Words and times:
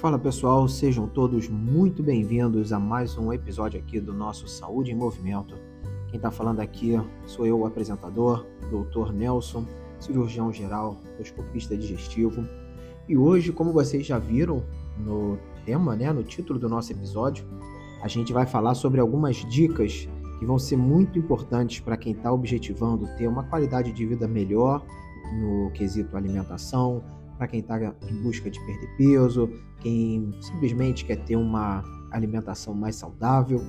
Fala 0.00 0.16
pessoal, 0.16 0.68
sejam 0.68 1.08
todos 1.08 1.48
muito 1.48 2.04
bem-vindos 2.04 2.72
a 2.72 2.78
mais 2.78 3.18
um 3.18 3.32
episódio 3.32 3.80
aqui 3.80 3.98
do 3.98 4.12
nosso 4.12 4.46
Saúde 4.46 4.92
em 4.92 4.94
Movimento. 4.94 5.56
Quem 6.06 6.18
está 6.18 6.30
falando 6.30 6.60
aqui 6.60 6.94
sou 7.26 7.44
eu, 7.44 7.58
o 7.58 7.66
apresentador, 7.66 8.46
Dr. 8.70 9.12
Nelson, 9.12 9.66
cirurgião 9.98 10.52
geral, 10.52 10.96
endoscopista 11.14 11.76
digestivo. 11.76 12.46
E 13.08 13.16
hoje, 13.16 13.50
como 13.50 13.72
vocês 13.72 14.06
já 14.06 14.20
viram 14.20 14.62
no 14.96 15.36
tema, 15.64 15.96
né, 15.96 16.12
no 16.12 16.22
título 16.22 16.60
do 16.60 16.68
nosso 16.68 16.92
episódio, 16.92 17.44
a 18.00 18.06
gente 18.06 18.32
vai 18.32 18.46
falar 18.46 18.76
sobre 18.76 19.00
algumas 19.00 19.38
dicas 19.50 20.08
que 20.38 20.46
vão 20.46 20.60
ser 20.60 20.76
muito 20.76 21.18
importantes 21.18 21.80
para 21.80 21.96
quem 21.96 22.12
está 22.12 22.32
objetivando 22.32 23.08
ter 23.16 23.26
uma 23.26 23.42
qualidade 23.42 23.90
de 23.90 24.06
vida 24.06 24.28
melhor 24.28 24.80
no 25.40 25.72
quesito 25.72 26.16
alimentação, 26.16 27.02
para 27.38 27.46
quem 27.46 27.60
está 27.60 27.78
em 27.80 28.22
busca 28.22 28.50
de 28.50 28.58
perder 28.66 28.88
peso, 28.96 29.48
quem 29.80 30.34
simplesmente 30.40 31.04
quer 31.04 31.16
ter 31.24 31.36
uma 31.36 31.82
alimentação 32.10 32.74
mais 32.74 32.96
saudável. 32.96 33.62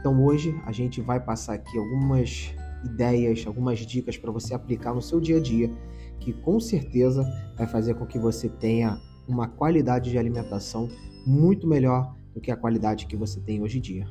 Então 0.00 0.22
hoje 0.24 0.54
a 0.66 0.72
gente 0.72 1.00
vai 1.00 1.20
passar 1.20 1.54
aqui 1.54 1.78
algumas 1.78 2.52
ideias, 2.84 3.46
algumas 3.46 3.78
dicas 3.78 4.18
para 4.18 4.30
você 4.30 4.54
aplicar 4.54 4.92
no 4.92 5.00
seu 5.00 5.20
dia 5.20 5.38
a 5.38 5.40
dia, 5.40 5.72
que 6.20 6.32
com 6.32 6.58
certeza 6.58 7.24
vai 7.56 7.66
fazer 7.66 7.94
com 7.94 8.04
que 8.04 8.18
você 8.18 8.48
tenha 8.48 9.00
uma 9.26 9.48
qualidade 9.48 10.10
de 10.10 10.18
alimentação 10.18 10.88
muito 11.26 11.66
melhor 11.66 12.14
do 12.34 12.40
que 12.40 12.50
a 12.50 12.56
qualidade 12.56 13.06
que 13.06 13.16
você 13.16 13.40
tem 13.40 13.62
hoje 13.62 13.78
em 13.78 13.80
dia. 13.80 14.06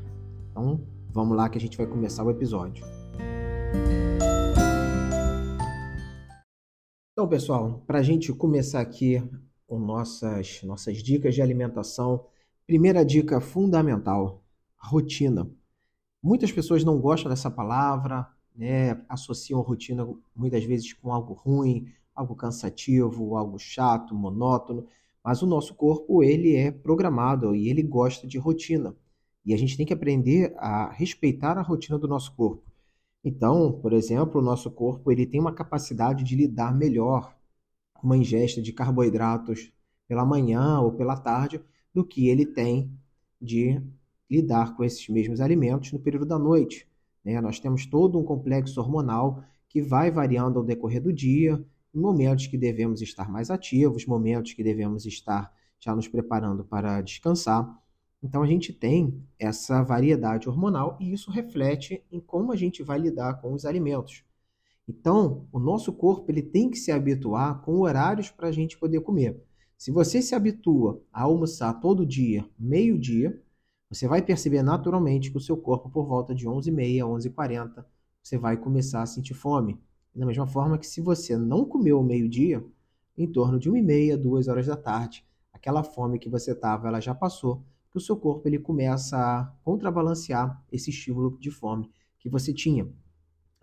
Então, 0.52 0.82
vamos 1.14 1.38
lá 1.38 1.48
que 1.48 1.58
a 1.58 1.62
gente 1.62 1.78
vai 1.78 1.86
começar 1.86 2.24
o 2.24 2.32
episódio. 2.32 2.84
Então, 7.16 7.30
pessoal, 7.30 7.82
para 7.88 8.00
a 8.00 8.04
gente 8.04 8.34
começar 8.34 8.82
aqui 8.82 9.24
com 9.66 9.80
nossas, 9.80 10.62
nossas 10.64 11.02
dicas 11.02 11.34
de 11.34 11.42
alimentação, 11.42 12.26
primeira 12.68 13.06
dica 13.06 13.40
fundamental: 13.40 14.44
rotina. 14.76 15.50
Muitas 16.22 16.52
pessoas 16.52 16.84
não 16.84 17.00
gostam 17.00 17.30
dessa 17.30 17.50
palavra, 17.50 18.28
né? 18.54 19.02
associam 19.08 19.62
rotina 19.62 20.06
muitas 20.36 20.66
vezes 20.66 20.92
com 20.92 21.14
algo 21.14 21.34
ruim, 21.34 21.88
algo 22.14 22.36
cansativo, 22.36 23.38
algo 23.38 23.58
chato, 23.58 24.14
monótono, 24.14 24.86
mas 25.24 25.42
o 25.42 25.48
nosso 25.48 25.74
corpo 25.74 26.22
ele 26.22 26.54
é 26.58 26.70
programado 26.70 27.56
e 27.56 27.70
ele 27.70 27.82
gosta 27.82 28.28
de 28.28 28.38
rotina. 28.38 28.94
E 29.46 29.54
a 29.54 29.58
gente 29.58 29.78
tem 29.78 29.86
que 29.86 29.94
aprender 29.94 30.54
a 30.58 30.92
respeitar 30.92 31.58
a 31.58 31.62
rotina 31.62 31.98
do 31.98 32.10
nosso 32.10 32.36
corpo. 32.36 32.75
Então, 33.26 33.72
por 33.82 33.92
exemplo, 33.92 34.40
o 34.40 34.44
nosso 34.44 34.70
corpo 34.70 35.12
ele 35.12 35.26
tem 35.26 35.42
uma 35.42 35.52
capacidade 35.52 36.24
de 36.24 36.36
lidar 36.36 36.76
melhor 36.76 37.36
com 37.96 38.06
uma 38.06 38.16
ingesta 38.16 38.62
de 38.62 38.72
carboidratos 38.72 39.74
pela 40.08 40.24
manhã 40.24 40.80
ou 40.80 40.92
pela 40.92 41.18
tarde 41.18 41.60
do 41.92 42.06
que 42.06 42.30
ele 42.30 42.46
tem 42.46 42.92
de 43.42 43.82
lidar 44.30 44.76
com 44.78 44.84
esses 44.84 45.10
mesmos 45.10 45.42
alimentos 45.42 45.92
no 45.92 46.00
período 46.00 46.28
da 46.28 46.38
noite. 46.38 46.88
Né? 47.24 47.42
Nós 47.42 47.60
temos 47.60 47.88
todo 47.88 48.20
um 48.20 48.24
complexo 48.24 48.80
hormonal 48.80 49.44
que 49.68 49.82
vai 49.82 50.12
variando 50.12 50.60
ao 50.60 50.66
decorrer 50.66 51.02
do 51.02 51.12
dia, 51.12 51.60
momentos 51.92 52.46
que 52.46 52.58
devemos 52.60 53.02
estar 53.02 53.28
mais 53.32 53.50
ativos, 53.50 54.06
momentos 54.06 54.54
que 54.54 54.64
devemos 54.64 55.04
estar 55.08 55.52
já 55.80 55.96
nos 55.96 56.08
preparando 56.08 56.64
para 56.64 57.02
descansar. 57.02 57.76
Então 58.26 58.42
a 58.42 58.48
gente 58.48 58.74
tem 58.74 59.24
essa 59.38 59.84
variedade 59.84 60.50
hormonal 60.50 60.98
e 61.00 61.14
isso 61.14 61.30
reflete 61.30 62.04
em 62.12 62.20
como 62.20 62.52
a 62.52 62.56
gente 62.56 62.82
vai 62.82 62.98
lidar 62.98 63.36
com 63.36 63.54
os 63.54 63.66
alimentos. 63.66 64.24
Então, 64.88 65.48
o 65.52 65.60
nosso 65.60 65.94
corpo 65.94 66.32
ele 66.32 66.42
tem 66.42 66.72
que 66.72 66.78
se 66.78 66.92
habituar 66.92 67.62
com 67.62 67.80
horários 67.82 68.32
para 68.32 68.48
a 68.48 68.52
gente 68.52 68.80
poder 68.80 69.00
comer. 69.02 69.40
Se 69.78 69.92
você 69.92 70.24
se 70.24 70.34
habitua 70.34 71.00
a 71.14 71.22
almoçar 71.22 71.72
todo 71.76 72.04
dia, 72.04 72.50
meio-dia, 72.58 73.40
você 73.88 74.08
vai 74.08 74.24
perceber 74.24 74.64
naturalmente 74.64 75.30
que 75.30 75.38
o 75.38 75.42
seu 75.42 75.56
corpo, 75.56 75.88
por 75.88 76.08
volta 76.08 76.34
de 76.34 76.48
11h30, 76.48 77.06
11h40, 77.06 77.86
você 78.24 78.40
vai 78.40 78.58
começar 78.58 79.04
a 79.04 79.06
sentir 79.06 79.36
fome. 79.36 79.80
Da 80.16 80.26
mesma 80.26 80.48
forma 80.48 80.80
que 80.80 80.88
se 80.88 81.00
você 81.00 81.38
não 81.38 81.64
comeu 81.64 81.98
ao 81.98 82.04
meio-dia, 82.04 82.66
em 83.16 83.28
torno 83.28 83.60
de 83.60 83.70
1h30, 83.70 84.18
2 84.18 84.48
horas 84.48 84.66
da 84.66 84.76
tarde, 84.76 85.24
aquela 85.54 85.84
fome 85.84 86.18
que 86.18 86.28
você 86.28 86.54
estava, 86.54 86.88
ela 86.88 87.00
já 87.00 87.14
passou 87.14 87.64
que 87.96 88.00
o 88.00 88.02
seu 88.02 88.18
corpo 88.18 88.46
ele 88.46 88.60
começa 88.60 89.16
a 89.18 89.46
contrabalancear 89.64 90.62
esse 90.70 90.90
estímulo 90.90 91.40
de 91.40 91.50
fome 91.50 91.90
que 92.20 92.28
você 92.28 92.54
tinha. 92.54 92.86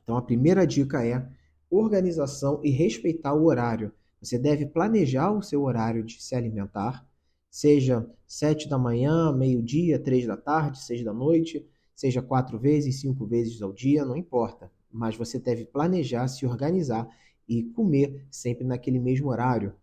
Então 0.02 0.16
a 0.16 0.22
primeira 0.22 0.66
dica 0.66 1.06
é 1.06 1.28
organização 1.68 2.58
e 2.64 2.70
respeitar 2.70 3.34
o 3.34 3.44
horário. 3.44 3.92
Você 4.22 4.38
deve 4.38 4.64
planejar 4.64 5.30
o 5.32 5.42
seu 5.42 5.62
horário 5.64 6.02
de 6.02 6.22
se 6.22 6.34
alimentar, 6.34 7.06
seja 7.50 8.08
sete 8.26 8.70
da 8.70 8.78
manhã, 8.78 9.30
meio-dia, 9.36 9.98
três 9.98 10.26
da 10.26 10.36
tarde, 10.38 10.82
seis 10.82 11.04
da 11.04 11.12
noite, 11.12 11.68
seja 11.94 12.22
quatro 12.22 12.58
vezes, 12.58 13.00
cinco 13.00 13.26
vezes 13.26 13.60
ao 13.60 13.70
dia, 13.70 14.02
não 14.02 14.16
importa. 14.16 14.72
Mas 14.90 15.14
você 15.14 15.38
deve 15.38 15.66
planejar, 15.66 16.26
se 16.28 16.46
organizar 16.46 17.06
e 17.46 17.64
comer 17.64 18.26
sempre 18.30 18.64
naquele 18.64 18.98
mesmo 18.98 19.28
horário. 19.28 19.74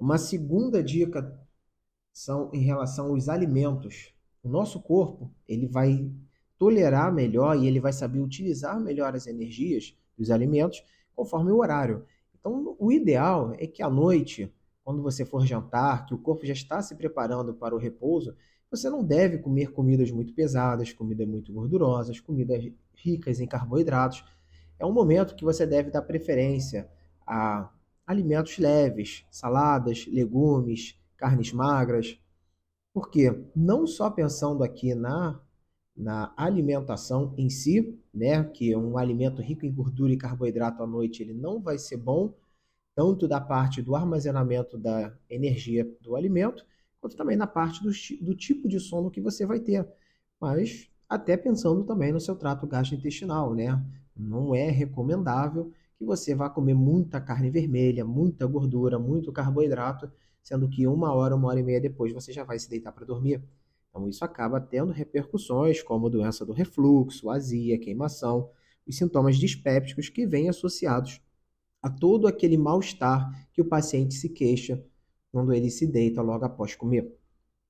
Uma 0.00 0.16
segunda 0.16 0.82
dica 0.82 1.38
são 2.14 2.48
em 2.52 2.60
relação 2.60 3.08
aos 3.08 3.28
alimentos. 3.28 4.14
O 4.40 4.48
nosso 4.48 4.80
corpo, 4.80 5.32
ele 5.48 5.66
vai 5.66 6.08
tolerar 6.56 7.12
melhor 7.12 7.58
e 7.58 7.66
ele 7.66 7.80
vai 7.80 7.92
saber 7.92 8.20
utilizar 8.20 8.80
melhor 8.80 9.16
as 9.16 9.26
energias 9.26 9.98
dos 10.16 10.30
alimentos 10.30 10.84
conforme 11.14 11.50
o 11.50 11.58
horário. 11.58 12.06
Então, 12.38 12.76
o 12.78 12.92
ideal 12.92 13.52
é 13.58 13.66
que 13.66 13.82
à 13.82 13.90
noite, 13.90 14.54
quando 14.84 15.02
você 15.02 15.24
for 15.24 15.44
jantar, 15.44 16.06
que 16.06 16.14
o 16.14 16.18
corpo 16.18 16.46
já 16.46 16.52
está 16.52 16.80
se 16.80 16.94
preparando 16.94 17.52
para 17.52 17.74
o 17.74 17.78
repouso, 17.78 18.36
você 18.70 18.88
não 18.88 19.04
deve 19.04 19.38
comer 19.38 19.72
comidas 19.72 20.10
muito 20.10 20.32
pesadas, 20.34 20.92
comidas 20.92 21.26
muito 21.26 21.52
gordurosas, 21.52 22.20
comidas 22.20 22.64
ricas 22.94 23.40
em 23.40 23.46
carboidratos. 23.46 24.24
É 24.78 24.86
um 24.86 24.92
momento 24.92 25.34
que 25.34 25.44
você 25.44 25.66
deve 25.66 25.90
dar 25.90 26.02
preferência 26.02 26.88
a 27.26 27.70
alimentos 28.06 28.58
leves, 28.58 29.24
saladas, 29.30 30.06
legumes, 30.06 30.96
carnes 31.16 31.52
magras. 31.52 32.18
Porque 32.92 33.30
não 33.54 33.86
só 33.86 34.10
pensando 34.10 34.62
aqui 34.62 34.94
na, 34.94 35.40
na 35.96 36.32
alimentação 36.36 37.34
em 37.36 37.50
si, 37.50 37.98
né, 38.12 38.44
que 38.44 38.74
um 38.76 38.96
alimento 38.96 39.42
rico 39.42 39.66
em 39.66 39.72
gordura 39.72 40.12
e 40.12 40.16
carboidrato 40.16 40.82
à 40.82 40.86
noite 40.86 41.22
ele 41.22 41.34
não 41.34 41.60
vai 41.60 41.78
ser 41.78 41.96
bom, 41.96 42.32
tanto 42.94 43.26
da 43.26 43.40
parte 43.40 43.82
do 43.82 43.96
armazenamento 43.96 44.78
da 44.78 45.12
energia 45.28 45.88
do 46.00 46.14
alimento, 46.14 46.64
quanto 47.00 47.16
também 47.16 47.36
na 47.36 47.46
parte 47.46 47.82
do, 47.82 47.90
do 48.24 48.34
tipo 48.34 48.68
de 48.68 48.78
sono 48.78 49.10
que 49.10 49.20
você 49.20 49.44
vai 49.44 49.58
ter. 49.58 49.86
Mas 50.40 50.88
até 51.08 51.36
pensando 51.36 51.84
também 51.84 52.12
no 52.12 52.20
seu 52.20 52.36
trato 52.36 52.66
gastrointestinal, 52.66 53.54
né? 53.54 53.84
Não 54.16 54.54
é 54.54 54.70
recomendável 54.70 55.72
que 55.98 56.04
você 56.04 56.34
vá 56.34 56.48
comer 56.48 56.74
muita 56.74 57.20
carne 57.20 57.50
vermelha, 57.50 58.04
muita 58.04 58.46
gordura, 58.46 58.98
muito 58.98 59.32
carboidrato, 59.32 60.10
sendo 60.44 60.68
que 60.68 60.86
uma 60.86 61.12
hora, 61.12 61.34
uma 61.34 61.48
hora 61.48 61.58
e 61.58 61.62
meia 61.62 61.80
depois 61.80 62.12
você 62.12 62.32
já 62.32 62.44
vai 62.44 62.58
se 62.58 62.68
deitar 62.68 62.92
para 62.92 63.04
dormir. 63.04 63.42
Então 63.88 64.08
isso 64.08 64.24
acaba 64.24 64.60
tendo 64.60 64.92
repercussões 64.92 65.82
como 65.82 66.10
doença 66.10 66.44
do 66.44 66.52
refluxo, 66.52 67.30
azia, 67.30 67.78
queimação, 67.78 68.50
os 68.86 68.96
sintomas 68.96 69.36
dispépticos 69.36 70.08
que 70.08 70.26
vêm 70.26 70.48
associados 70.48 71.20
a 71.82 71.88
todo 71.88 72.26
aquele 72.26 72.58
mal-estar 72.58 73.48
que 73.52 73.62
o 73.62 73.64
paciente 73.64 74.14
se 74.14 74.28
queixa 74.28 74.84
quando 75.32 75.52
ele 75.52 75.70
se 75.70 75.86
deita 75.86 76.22
logo 76.22 76.44
após 76.44 76.74
comer. 76.74 77.12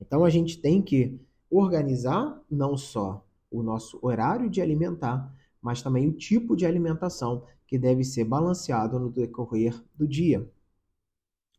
Então 0.00 0.24
a 0.24 0.30
gente 0.30 0.60
tem 0.60 0.82
que 0.82 1.20
organizar 1.50 2.42
não 2.50 2.76
só 2.76 3.24
o 3.50 3.62
nosso 3.62 3.98
horário 4.02 4.50
de 4.50 4.60
alimentar, 4.60 5.32
mas 5.62 5.80
também 5.80 6.08
o 6.08 6.12
tipo 6.12 6.56
de 6.56 6.66
alimentação 6.66 7.44
que 7.66 7.78
deve 7.78 8.04
ser 8.04 8.24
balanceado 8.24 8.98
no 8.98 9.10
decorrer 9.10 9.74
do 9.94 10.06
dia. 10.06 10.48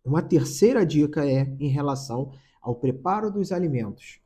Uma 0.05 0.21
terceira 0.21 0.85
dica 0.85 1.27
é 1.27 1.51
em 1.59 1.67
relação 1.67 2.31
ao 2.61 2.75
preparo 2.75 3.31
dos 3.31 3.51
alimentos. 3.51 4.19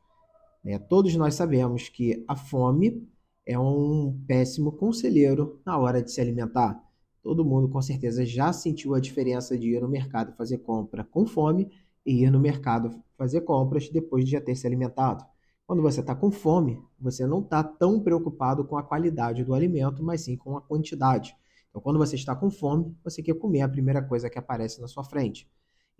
É, 0.62 0.78
todos 0.78 1.16
nós 1.16 1.34
sabemos 1.34 1.88
que 1.88 2.22
a 2.28 2.36
fome 2.36 3.08
é 3.46 3.58
um 3.58 4.22
péssimo 4.26 4.72
conselheiro 4.72 5.58
na 5.64 5.78
hora 5.78 6.02
de 6.02 6.12
se 6.12 6.20
alimentar. 6.20 6.78
Todo 7.22 7.46
mundo 7.46 7.66
com 7.66 7.80
certeza 7.80 8.26
já 8.26 8.52
sentiu 8.52 8.94
a 8.94 9.00
diferença 9.00 9.56
de 9.58 9.74
ir 9.74 9.80
no 9.80 9.88
mercado 9.88 10.36
fazer 10.36 10.58
compra 10.58 11.02
com 11.02 11.26
fome 11.26 11.70
e 12.04 12.24
ir 12.24 12.30
no 12.30 12.38
mercado 12.38 13.02
fazer 13.16 13.40
compras 13.40 13.88
depois 13.88 14.26
de 14.26 14.32
já 14.32 14.40
ter 14.40 14.56
se 14.56 14.66
alimentado. 14.66 15.24
Quando 15.66 15.80
você 15.80 16.00
está 16.00 16.14
com 16.14 16.30
fome, 16.30 16.78
você 17.00 17.26
não 17.26 17.40
está 17.40 17.64
tão 17.64 18.00
preocupado 18.00 18.66
com 18.66 18.76
a 18.76 18.82
qualidade 18.82 19.44
do 19.44 19.54
alimento, 19.54 20.02
mas 20.02 20.20
sim 20.20 20.36
com 20.36 20.58
a 20.58 20.60
quantidade. 20.60 21.34
Então, 21.70 21.80
quando 21.80 21.98
você 21.98 22.16
está 22.16 22.36
com 22.36 22.50
fome, 22.50 22.94
você 23.02 23.22
quer 23.22 23.34
comer 23.34 23.62
a 23.62 23.68
primeira 23.68 24.02
coisa 24.02 24.28
que 24.28 24.38
aparece 24.38 24.78
na 24.78 24.86
sua 24.88 25.04
frente. 25.04 25.48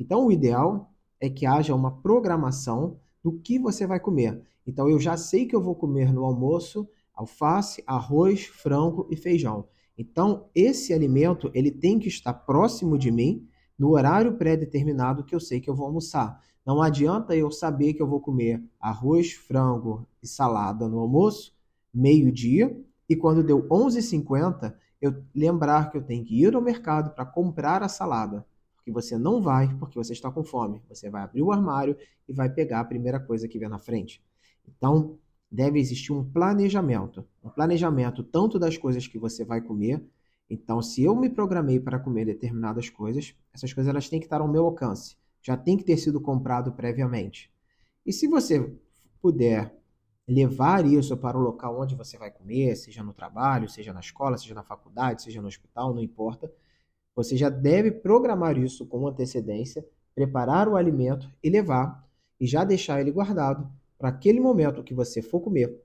Então, 0.00 0.26
o 0.26 0.32
ideal 0.32 0.91
é 1.20 1.29
que 1.29 1.44
haja 1.44 1.75
uma 1.75 2.00
programação 2.00 2.99
do 3.23 3.38
que 3.38 3.58
você 3.58 3.87
vai 3.87 4.00
comer. 4.00 4.43
Então, 4.67 4.88
eu 4.88 4.99
já 4.99 5.17
sei 5.17 5.44
que 5.44 5.55
eu 5.55 5.61
vou 5.61 5.75
comer 5.75 6.12
no 6.12 6.25
almoço 6.25 6.88
alface, 7.14 7.82
arroz, 7.87 8.47
frango 8.47 9.06
e 9.11 9.17
feijão. 9.17 9.67
Então, 9.99 10.47
esse 10.55 10.94
alimento 10.94 11.50
ele 11.52 11.70
tem 11.70 11.99
que 11.99 12.08
estar 12.08 12.32
próximo 12.32 12.97
de 12.97 13.11
mim 13.11 13.47
no 13.79 13.91
horário 13.91 14.38
pré-determinado 14.38 15.23
que 15.23 15.35
eu 15.35 15.41
sei 15.41 15.61
que 15.61 15.69
eu 15.69 15.75
vou 15.75 15.87
almoçar. 15.87 16.41
Não 16.64 16.81
adianta 16.81 17.37
eu 17.37 17.50
saber 17.50 17.93
que 17.93 18.00
eu 18.00 18.06
vou 18.06 18.20
comer 18.20 18.62
arroz, 18.81 19.32
frango 19.32 20.06
e 20.23 20.26
salada 20.26 20.88
no 20.88 20.99
almoço, 20.99 21.52
meio-dia, 21.93 22.75
e 23.08 23.14
quando 23.14 23.43
deu 23.43 23.69
11h50, 23.69 24.75
eu 25.00 25.23
lembrar 25.35 25.91
que 25.91 25.99
eu 25.99 26.02
tenho 26.02 26.25
que 26.25 26.43
ir 26.43 26.55
ao 26.55 26.62
mercado 26.62 27.14
para 27.14 27.26
comprar 27.26 27.82
a 27.82 27.88
salada. 27.88 28.47
Porque 28.91 29.07
você 29.07 29.17
não 29.17 29.41
vai 29.41 29.73
porque 29.77 29.97
você 29.97 30.13
está 30.13 30.31
com 30.31 30.43
fome. 30.43 30.83
Você 30.89 31.09
vai 31.09 31.23
abrir 31.23 31.43
o 31.43 31.53
armário 31.53 31.97
e 32.29 32.33
vai 32.33 32.49
pegar 32.49 32.81
a 32.81 32.85
primeira 32.85 33.21
coisa 33.21 33.47
que 33.47 33.59
vem 33.59 33.69
na 33.69 33.79
frente. 33.79 34.23
Então, 34.67 35.19
deve 35.51 35.79
existir 35.79 36.13
um 36.13 36.25
planejamento. 36.25 37.25
Um 37.43 37.51
planejamento 37.51 38.23
tanto 38.23 38.59
das 38.59 38.77
coisas 38.77 39.07
que 39.07 39.19
você 39.19 39.45
vai 39.45 39.61
comer. 39.61 40.05
Então, 40.49 40.83
se 40.83 41.03
eu 41.03 41.15
me 41.15 41.31
programei 41.31 41.79
para 41.79 42.01
comer 42.01 42.25
determinadas 42.25 42.91
coisas, 42.91 43.35
essas 43.53 43.73
coisas 43.73 43.89
elas 43.89 44.09
têm 44.09 44.19
que 44.19 44.27
estar 44.27 44.41
ao 44.41 44.49
meu 44.49 44.65
alcance. 44.67 45.17
Já 45.41 45.57
tem 45.57 45.77
que 45.77 45.85
ter 45.85 45.97
sido 45.97 46.21
comprado 46.21 46.73
previamente. 46.73 47.51
E 48.05 48.13
se 48.13 48.27
você 48.27 48.75
puder 49.23 49.73
levar 50.27 50.85
isso 50.85 51.17
para 51.17 51.39
o 51.39 51.41
local 51.41 51.81
onde 51.81 51.95
você 51.95 52.19
vai 52.19 52.31
comer, 52.31 52.77
seja 52.77 53.03
no 53.03 53.13
trabalho, 53.13 53.69
seja 53.69 53.93
na 53.93 54.01
escola, 54.01 54.37
seja 54.37 54.55
na 54.55 54.63
faculdade, 54.63 55.23
seja 55.23 55.41
no 55.41 55.49
hospital, 55.49 55.95
não 55.95 56.03
importa, 56.03 56.53
você 57.15 57.37
já 57.37 57.49
deve 57.49 57.91
programar 57.91 58.57
isso 58.59 58.87
com 58.87 59.07
antecedência, 59.07 59.87
preparar 60.15 60.69
o 60.69 60.77
alimento 60.77 61.31
e 61.43 61.51
levar, 61.51 62.09
e 62.39 62.47
já 62.47 62.65
deixar 62.65 63.01
ele 63.01 63.11
guardado 63.11 63.71
para 63.99 64.09
aquele 64.09 64.41
momento 64.41 64.83
que 64.83 64.95
você 64.95 65.21
for 65.21 65.41
comer, 65.41 65.79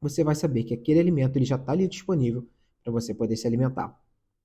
você 0.00 0.22
vai 0.22 0.34
saber 0.34 0.64
que 0.64 0.74
aquele 0.74 1.00
alimento 1.00 1.36
ele 1.36 1.46
já 1.46 1.56
está 1.56 1.72
ali 1.72 1.88
disponível 1.88 2.46
para 2.84 2.92
você 2.92 3.14
poder 3.14 3.36
se 3.36 3.46
alimentar. 3.46 3.98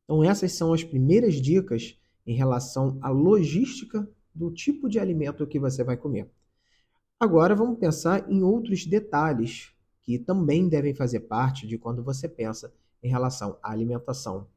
Então 0.06 0.24
essas 0.24 0.54
são 0.54 0.74
as 0.74 0.84
primeiras 0.84 1.36
dicas 1.36 2.00
em 2.26 2.34
relação 2.34 2.98
à 3.02 3.10
logística 3.10 4.10
do 4.34 4.50
tipo 4.50 4.88
de 4.88 4.98
alimento 4.98 5.46
que 5.46 5.60
você 5.60 5.84
vai 5.84 5.98
comer. 5.98 6.30
Agora 7.20 7.54
vamos 7.54 7.78
pensar 7.78 8.32
em 8.32 8.42
outros 8.42 8.86
detalhes 8.86 9.72
que 10.02 10.18
também 10.18 10.68
devem 10.68 10.96
fazer 10.96 11.22
parte 11.22 11.68
de 11.68 11.78
quando 11.78 12.04
você 12.04 12.28
pensa 12.28 12.74
em 13.04 13.10
relação 13.10 13.58
à 13.62 13.72
alimentação. 13.72 14.48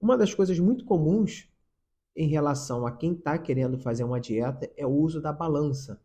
Uma 0.00 0.16
das 0.16 0.34
coisas 0.34 0.58
muito 0.58 0.84
comuns 0.84 1.48
em 2.16 2.28
relação 2.28 2.86
a 2.86 2.92
quem 2.92 3.12
está 3.12 3.38
querendo 3.38 3.78
fazer 3.78 4.04
uma 4.04 4.20
dieta 4.20 4.70
é 4.76 4.86
o 4.86 4.90
uso 4.90 5.20
da 5.20 5.32
balança 5.32 6.00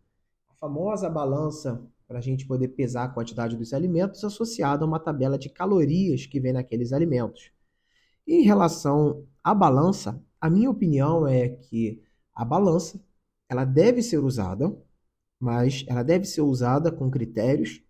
famosa 0.63 1.09
balança 1.09 1.85
para 2.07 2.19
a 2.19 2.21
gente 2.21 2.47
poder 2.47 2.69
pesar 2.69 3.03
a 3.03 3.09
quantidade 3.09 3.57
dos 3.57 3.73
alimentos 3.73 4.23
associada 4.23 4.85
a 4.85 4.87
uma 4.87 4.97
tabela 4.97 5.37
de 5.37 5.49
calorias 5.49 6.25
que 6.25 6.39
vem 6.39 6.53
naqueles 6.53 6.93
alimentos. 6.93 7.51
Em 8.25 8.43
relação 8.43 9.27
à 9.43 9.53
balança, 9.53 10.23
a 10.39 10.49
minha 10.49 10.71
opinião 10.71 11.27
é 11.27 11.49
que 11.49 12.01
a 12.33 12.45
balança 12.45 12.97
ela 13.49 13.65
deve 13.65 14.01
ser 14.01 14.19
usada, 14.19 14.73
mas 15.37 15.83
ela 15.85 16.01
deve 16.01 16.23
ser 16.23 16.39
usada 16.39 16.89
com 16.89 17.11
critérios 17.11 17.83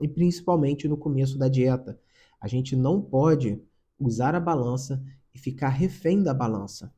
e 0.00 0.08
principalmente 0.08 0.88
no 0.88 0.96
começo 0.96 1.38
da 1.38 1.46
dieta. 1.46 2.00
A 2.40 2.48
gente 2.48 2.74
não 2.74 3.00
pode 3.00 3.62
usar 3.96 4.34
a 4.34 4.40
balança 4.40 5.00
e 5.38 5.40
ficar 5.40 5.68
refém 5.68 6.22
da 6.22 6.34
balança. 6.34 6.92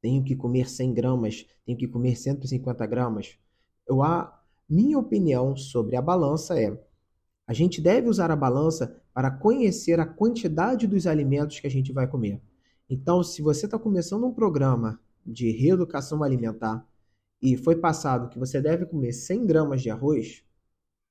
Tenho 0.00 0.22
que 0.22 0.34
comer 0.34 0.68
100 0.68 0.94
gramas, 0.94 1.46
tenho 1.64 1.78
que 1.78 1.86
comer 1.86 2.16
150 2.16 2.86
gramas. 2.86 3.38
Eu, 3.86 3.98
minha 4.68 4.98
opinião 4.98 5.56
sobre 5.56 5.96
a 5.96 6.02
balança 6.02 6.60
é: 6.60 6.78
a 7.46 7.52
gente 7.52 7.80
deve 7.80 8.08
usar 8.08 8.30
a 8.30 8.36
balança 8.36 9.00
para 9.14 9.30
conhecer 9.30 9.98
a 9.98 10.06
quantidade 10.06 10.86
dos 10.86 11.06
alimentos 11.06 11.60
que 11.60 11.66
a 11.66 11.70
gente 11.70 11.92
vai 11.92 12.06
comer. 12.06 12.40
Então, 12.90 13.22
se 13.22 13.42
você 13.42 13.66
está 13.66 13.78
começando 13.78 14.24
um 14.24 14.32
programa 14.32 15.00
de 15.24 15.50
reeducação 15.50 16.22
alimentar 16.22 16.86
e 17.40 17.56
foi 17.56 17.76
passado 17.76 18.28
que 18.28 18.38
você 18.38 18.60
deve 18.60 18.86
comer 18.86 19.12
100 19.12 19.46
gramas 19.46 19.82
de 19.82 19.90
arroz, 19.90 20.42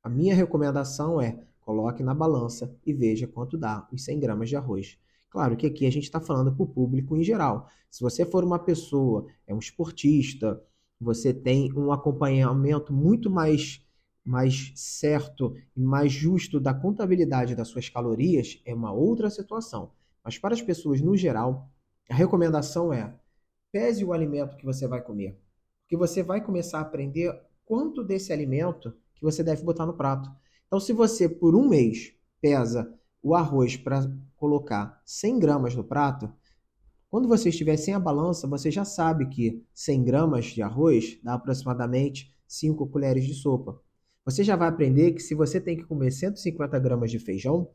a 0.03 0.09
minha 0.09 0.33
recomendação 0.33 1.21
é 1.21 1.39
coloque 1.59 2.01
na 2.01 2.13
balança 2.13 2.73
e 2.85 2.93
veja 2.93 3.27
quanto 3.27 3.57
dá 3.57 3.87
os 3.91 4.03
100 4.03 4.19
gramas 4.21 4.49
de 4.49 4.55
arroz. 4.55 4.97
Claro 5.29 5.57
que 5.57 5.67
aqui 5.67 5.85
a 5.85 5.91
gente 5.91 6.05
está 6.05 6.19
falando 6.19 6.53
para 6.53 6.63
o 6.63 6.67
público 6.67 7.15
em 7.15 7.23
geral. 7.23 7.69
Se 7.89 8.01
você 8.01 8.25
for 8.25 8.43
uma 8.43 8.59
pessoa, 8.59 9.27
é 9.45 9.53
um 9.53 9.59
esportista, 9.59 10.61
você 10.99 11.33
tem 11.33 11.71
um 11.73 11.91
acompanhamento 11.91 12.93
muito 12.93 13.29
mais, 13.29 13.85
mais 14.25 14.71
certo 14.75 15.55
e 15.75 15.81
mais 15.81 16.11
justo 16.11 16.59
da 16.59 16.73
contabilidade 16.73 17.55
das 17.55 17.67
suas 17.67 17.89
calorias, 17.89 18.61
é 18.65 18.73
uma 18.73 18.91
outra 18.91 19.29
situação. 19.29 19.91
Mas 20.23 20.37
para 20.37 20.53
as 20.53 20.61
pessoas 20.61 21.01
no 21.01 21.15
geral, 21.15 21.69
a 22.09 22.15
recomendação 22.15 22.91
é 22.91 23.13
pese 23.71 24.03
o 24.03 24.13
alimento 24.13 24.57
que 24.57 24.65
você 24.65 24.87
vai 24.87 25.01
comer. 25.01 25.39
Porque 25.81 25.97
você 25.97 26.23
vai 26.23 26.43
começar 26.43 26.79
a 26.79 26.81
aprender 26.81 27.33
quanto 27.65 28.03
desse 28.03 28.33
alimento 28.33 28.93
que 29.15 29.23
você 29.23 29.43
deve 29.43 29.63
botar 29.63 29.85
no 29.85 29.93
prato. 29.93 30.29
Então, 30.67 30.79
se 30.79 30.93
você 30.93 31.29
por 31.29 31.55
um 31.55 31.67
mês 31.67 32.13
pesa 32.41 32.93
o 33.21 33.35
arroz 33.35 33.75
para 33.77 34.09
colocar 34.35 35.01
100 35.05 35.39
gramas 35.39 35.75
no 35.75 35.83
prato, 35.83 36.31
quando 37.09 37.27
você 37.27 37.49
estiver 37.49 37.77
sem 37.77 37.93
a 37.93 37.99
balança, 37.99 38.47
você 38.47 38.69
já 38.69 38.83
sabe 38.83 39.27
que 39.27 39.63
100 39.73 40.03
gramas 40.03 40.45
de 40.45 40.61
arroz 40.61 41.19
dá 41.23 41.35
aproximadamente 41.35 42.35
5 42.47 42.85
colheres 42.87 43.25
de 43.25 43.33
sopa. 43.33 43.79
Você 44.25 44.43
já 44.43 44.57
vai 44.57 44.67
aprender 44.67 45.13
que 45.13 45.21
se 45.21 45.33
você 45.33 45.59
tem 45.61 45.77
que 45.77 45.85
comer 45.85 46.11
150 46.11 46.77
gramas 46.79 47.09
de 47.09 47.17
feijão, 47.17 47.69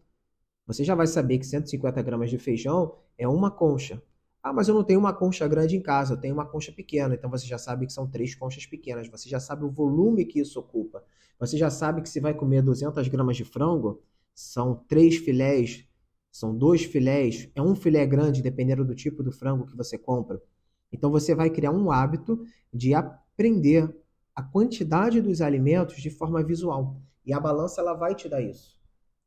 você 0.67 0.85
já 0.85 0.95
vai 0.95 1.07
saber 1.07 1.39
que 1.39 1.47
150 1.47 2.03
gramas 2.03 2.29
de 2.29 2.39
feijão 2.39 2.95
é 3.17 3.27
uma 3.27 3.51
concha. 3.51 4.03
Ah, 4.43 4.53
mas 4.53 4.69
eu 4.69 4.75
não 4.75 4.85
tenho 4.85 5.01
uma 5.01 5.15
concha 5.15 5.49
grande 5.49 5.77
em 5.77 5.81
casa, 5.81 6.15
eu 6.15 6.21
tenho 6.21 6.35
uma 6.35 6.45
concha 6.45 6.71
pequena. 6.71 7.15
Então 7.15 7.31
você 7.31 7.47
já 7.47 7.57
sabe 7.57 7.87
que 7.87 7.93
são 7.93 8.07
três 8.07 8.35
conchas 8.35 8.67
pequenas. 8.67 9.09
Você 9.09 9.29
já 9.29 9.41
sabe 9.41 9.65
o 9.65 9.71
volume 9.71 10.25
que 10.25 10.41
isso 10.41 10.61
ocupa. 10.61 11.03
Você 11.39 11.57
já 11.57 11.71
sabe 11.71 12.03
que 12.03 12.09
se 12.09 12.21
vai 12.21 12.35
comer 12.35 12.63
200 12.63 13.09
gramas 13.09 13.37
de 13.37 13.45
frango, 13.45 14.03
são 14.35 14.75
três 14.89 15.17
filés 15.17 15.87
são 16.33 16.57
dois 16.57 16.83
filés, 16.83 17.51
é 17.55 17.61
um 17.61 17.75
filé 17.75 18.07
grande, 18.07 18.41
dependendo 18.41 18.87
do 18.87 18.95
tipo 18.95 19.23
do 19.23 19.31
frango 19.31 19.67
que 19.67 19.77
você 19.77 19.99
compra. 19.99 20.43
Então 20.91 21.11
você 21.11 21.35
vai 21.35 21.51
criar 21.51 21.71
um 21.73 21.93
hábito 21.93 22.43
de 22.73 22.95
aprender 22.95 23.95
a 24.35 24.43
quantidade 24.43 25.21
dos 25.21 25.43
alimentos 25.43 25.97
de 26.01 26.09
forma 26.09 26.43
visual. 26.43 26.97
E 27.25 27.35
a 27.35 27.39
balança 27.39 27.83
ela 27.83 27.93
vai 27.93 28.15
te 28.15 28.31
dar 28.31 28.41
isso. 28.41 28.81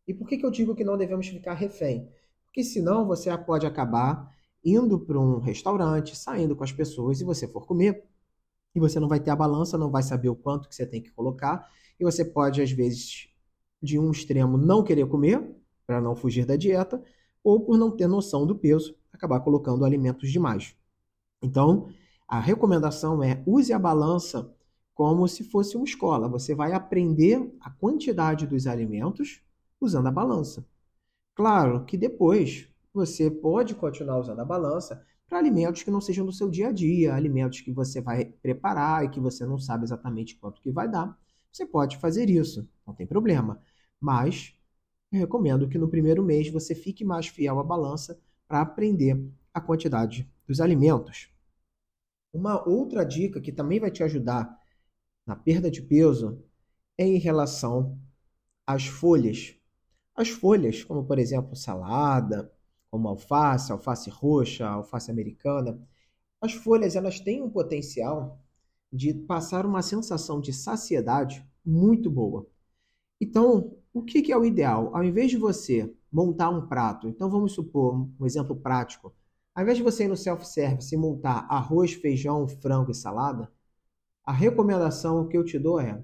E 0.08 0.16
por 0.16 0.28
que, 0.28 0.38
que 0.38 0.46
eu 0.46 0.50
digo 0.50 0.76
que 0.76 0.84
não 0.84 0.98
devemos 0.98 1.28
ficar 1.28 1.54
refém? 1.54 2.10
Porque 2.46 2.64
senão 2.64 3.06
você 3.06 3.36
pode 3.38 3.68
acabar 3.68 4.34
indo 4.64 5.00
para 5.00 5.20
um 5.20 5.40
restaurante, 5.40 6.16
saindo 6.16 6.56
com 6.56 6.64
as 6.64 6.72
pessoas 6.72 7.22
e 7.22 7.24
você 7.24 7.48
for 7.48 7.68
comer, 7.68 8.04
e 8.74 8.80
você 8.80 9.00
não 9.00 9.08
vai 9.08 9.20
ter 9.20 9.30
a 9.30 9.36
balança, 9.36 9.78
não 9.78 9.92
vai 9.92 10.02
saber 10.02 10.30
o 10.30 10.36
quanto 10.36 10.68
que 10.68 10.74
você 10.74 10.88
tem 10.88 11.02
que 11.04 11.12
colocar, 11.12 11.70
e 12.00 12.04
você 12.04 12.26
pode, 12.26 12.62
às 12.64 12.72
vezes, 12.72 13.30
de 13.82 14.00
um 14.00 14.12
extremo, 14.12 14.58
não 14.58 14.84
querer 14.84 15.08
comer, 15.08 15.42
para 15.86 16.02
não 16.02 16.16
fugir 16.16 16.46
da 16.46 16.56
dieta, 16.56 17.04
ou 17.44 17.60
por 17.60 17.78
não 17.78 17.92
ter 17.92 18.08
noção 18.08 18.46
do 18.46 18.56
peso, 18.56 18.96
acabar 19.14 19.40
colocando 19.40 19.86
alimentos 19.86 20.32
demais. 20.32 20.76
Então, 21.42 21.90
a 22.28 22.40
recomendação 22.40 23.24
é 23.24 23.44
use 23.46 23.72
a 23.72 23.80
balança 23.80 24.52
como 24.96 25.28
se 25.28 25.44
fosse 25.44 25.76
uma 25.76 25.86
escola. 25.86 26.28
Você 26.30 26.56
vai 26.56 26.74
aprender 26.74 27.54
a 27.60 27.70
quantidade 27.70 28.48
dos 28.48 28.66
alimentos 28.66 29.42
usando 29.80 30.08
a 30.08 30.12
balança. 30.12 30.66
Claro 31.36 31.86
que 31.86 31.98
depois 31.98 32.68
você 32.94 33.30
pode 33.30 33.76
continuar 33.76 34.20
usando 34.20 34.40
a 34.40 34.46
balança 34.46 35.06
para 35.28 35.38
alimentos 35.38 35.84
que 35.84 35.92
não 35.92 36.00
sejam 36.00 36.26
do 36.26 36.32
seu 36.32 36.50
dia 36.50 36.70
a 36.70 36.72
dia, 36.72 37.14
alimentos 37.14 37.62
que 37.62 37.72
você 37.72 38.00
vai 38.00 38.26
preparar 38.26 39.04
e 39.04 39.10
que 39.10 39.20
você 39.20 39.46
não 39.46 39.60
sabe 39.60 39.84
exatamente 39.84 40.38
quanto 40.38 40.62
que 40.62 40.72
vai 40.72 40.90
dar. 40.90 41.18
Você 41.56 41.66
pode 41.66 41.96
fazer 41.96 42.30
isso, 42.30 42.70
não 42.86 42.94
tem 42.94 43.08
problema. 43.08 43.62
Mas 43.98 44.54
eu 45.10 45.20
recomendo 45.20 45.70
que 45.70 45.78
no 45.78 45.88
primeiro 45.88 46.22
mês 46.22 46.50
você 46.50 46.76
fique 46.76 47.06
mais 47.06 47.28
fiel 47.28 47.58
à 47.58 47.64
balança 47.64 48.20
para 48.46 48.60
aprender 48.60 49.26
a 49.54 49.62
quantidade 49.62 50.30
dos 50.46 50.60
alimentos. 50.60 51.30
Uma 52.34 52.62
outra 52.68 53.06
dica 53.06 53.40
que 53.40 53.54
também 53.54 53.80
vai 53.80 53.90
te 53.90 54.04
ajudar 54.04 54.54
na 55.26 55.34
perda 55.34 55.72
de 55.72 55.82
peso 55.82 56.44
é 56.98 57.08
em 57.08 57.20
relação 57.20 57.98
às 58.68 58.86
folhas. 58.88 59.56
As 60.14 60.28
folhas, 60.28 60.84
como 60.84 61.06
por 61.06 61.18
exemplo 61.18 61.56
salada, 61.56 62.52
como 62.92 63.08
alface, 63.08 63.72
alface 63.72 64.10
roxa, 64.10 64.68
alface 64.68 65.10
americana, 65.10 65.82
as 66.42 66.52
folhas 66.52 66.98
elas 66.98 67.22
têm 67.22 67.42
um 67.42 67.50
potencial 67.50 68.45
de 68.92 69.14
passar 69.14 69.66
uma 69.66 69.82
sensação 69.82 70.40
de 70.40 70.54
saciedade 70.54 71.46
muito 71.66 72.10
boa. 72.10 72.48
Então, 73.20 73.78
o 73.94 74.04
que, 74.04 74.22
que 74.22 74.32
é 74.32 74.38
o 74.38 74.46
ideal? 74.46 74.96
Ao 74.96 75.04
invés 75.04 75.32
de 75.32 75.38
você 75.38 75.94
montar 76.12 76.50
um 76.50 76.68
prato, 76.68 77.08
então 77.08 77.30
vamos 77.30 77.54
supor 77.54 78.08
um 78.20 78.26
exemplo 78.26 78.56
prático. 78.56 79.14
Ao 79.54 79.64
invés 79.64 79.78
de 79.78 79.84
você 79.84 80.06
ir 80.06 80.08
no 80.08 80.18
self-service 80.18 80.94
e 80.94 80.98
montar 80.98 81.46
arroz, 81.50 81.94
feijão, 81.94 82.48
frango 82.48 82.92
e 82.92 82.96
salada, 82.96 83.52
a 84.26 84.34
recomendação 84.34 85.28
que 85.28 85.38
eu 85.38 85.46
te 85.46 85.58
dou 85.60 85.80
é: 85.80 86.04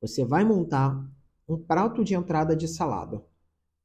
você 0.00 0.24
vai 0.24 0.44
montar 0.44 1.06
um 1.48 1.56
prato 1.56 2.04
de 2.04 2.14
entrada 2.14 2.56
de 2.56 2.66
salada. 2.66 3.24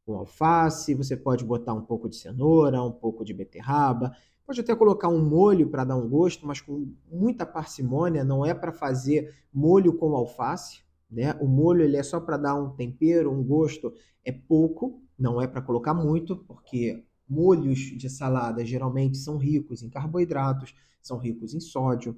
Com 0.06 0.18
alface, 0.18 0.94
você 0.96 1.16
pode 1.16 1.46
botar 1.46 1.74
um 1.74 1.82
pouco 1.82 2.10
de 2.10 2.16
cenoura, 2.18 2.82
um 2.84 2.92
pouco 2.92 3.24
de 3.24 3.34
beterraba, 3.34 4.16
Pode 4.46 4.60
até 4.60 4.76
colocar 4.76 5.08
um 5.08 5.24
molho 5.24 5.70
para 5.70 5.86
dar 5.86 5.96
um 5.96 6.10
gosto, 6.10 6.46
mas 6.46 6.60
com 6.60 6.94
muita 7.10 7.46
parcimônia, 7.46 8.24
não 8.24 8.46
é 8.46 8.54
para 8.54 8.74
fazer 8.74 9.34
molho 9.54 9.98
com 9.98 10.14
alface, 10.16 10.84
né? 11.10 11.34
O 11.40 11.48
molho 11.48 11.82
ele 11.82 11.96
é 11.96 12.04
só 12.04 12.20
para 12.20 12.36
dar 12.36 12.56
um 12.56 12.72
tempero, 12.72 13.32
um 13.32 13.44
gosto, 13.44 13.94
é 14.26 14.32
pouco, 14.32 15.02
não 15.18 15.42
é 15.42 15.48
para 15.48 15.62
colocar 15.62 15.94
muito, 15.94 16.38
porque 16.38 17.06
molhos 17.28 17.80
de 17.80 18.10
salada 18.10 18.66
geralmente 18.66 19.18
são 19.18 19.38
ricos 19.38 19.82
em 19.82 19.90
carboidratos, 19.90 20.76
são 21.02 21.18
ricos 21.18 21.54
em 21.54 21.60
sódio. 21.62 22.18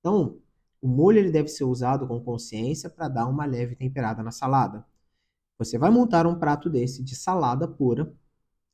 Então, 0.00 0.38
o 0.80 0.88
molho 0.88 1.18
ele 1.18 1.30
deve 1.30 1.48
ser 1.48 1.64
usado 1.64 2.06
com 2.06 2.20
consciência 2.20 2.88
para 2.88 3.08
dar 3.08 3.26
uma 3.26 3.44
leve 3.44 3.76
temperada 3.76 4.22
na 4.22 4.30
salada. 4.30 4.86
Você 5.58 5.76
vai 5.76 5.90
montar 5.90 6.26
um 6.26 6.38
prato 6.38 6.70
desse 6.70 7.02
de 7.02 7.16
salada 7.16 7.66
pura, 7.68 8.14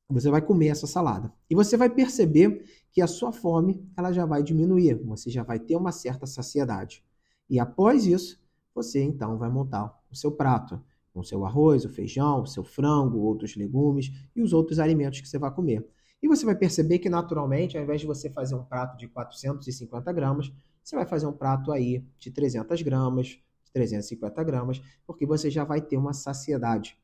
você 0.08 0.30
vai 0.30 0.42
comer 0.42 0.68
essa 0.68 0.86
salada 0.86 1.32
e 1.48 1.54
você 1.54 1.76
vai 1.76 1.88
perceber 1.88 2.64
que 2.94 3.02
a 3.02 3.08
sua 3.08 3.32
fome 3.32 3.84
ela 3.96 4.12
já 4.12 4.24
vai 4.24 4.40
diminuir, 4.40 4.94
você 4.94 5.28
já 5.28 5.42
vai 5.42 5.58
ter 5.58 5.74
uma 5.74 5.90
certa 5.90 6.26
saciedade. 6.26 7.04
E 7.50 7.58
após 7.58 8.06
isso, 8.06 8.40
você 8.72 9.02
então 9.02 9.36
vai 9.36 9.50
montar 9.50 9.92
o 10.10 10.14
seu 10.14 10.30
prato 10.30 10.80
com 11.12 11.18
o 11.20 11.24
seu 11.24 11.44
arroz, 11.44 11.84
o 11.84 11.88
feijão, 11.88 12.42
o 12.42 12.46
seu 12.46 12.62
frango, 12.62 13.18
outros 13.18 13.56
legumes 13.56 14.12
e 14.34 14.40
os 14.40 14.52
outros 14.52 14.78
alimentos 14.78 15.20
que 15.20 15.28
você 15.28 15.38
vai 15.38 15.52
comer. 15.52 15.84
E 16.22 16.28
você 16.28 16.46
vai 16.46 16.54
perceber 16.54 17.00
que 17.00 17.10
naturalmente, 17.10 17.76
ao 17.76 17.82
invés 17.82 18.00
de 18.00 18.06
você 18.06 18.30
fazer 18.30 18.54
um 18.54 18.64
prato 18.64 18.96
de 18.96 19.08
450 19.08 20.12
gramas, 20.12 20.52
você 20.82 20.94
vai 20.94 21.04
fazer 21.04 21.26
um 21.26 21.32
prato 21.32 21.72
aí 21.72 22.04
de 22.18 22.30
300 22.30 22.80
gramas, 22.82 23.26
de 23.26 23.72
350 23.72 24.44
gramas, 24.44 24.80
porque 25.04 25.26
você 25.26 25.50
já 25.50 25.64
vai 25.64 25.80
ter 25.80 25.96
uma 25.96 26.12
saciedade. 26.12 26.96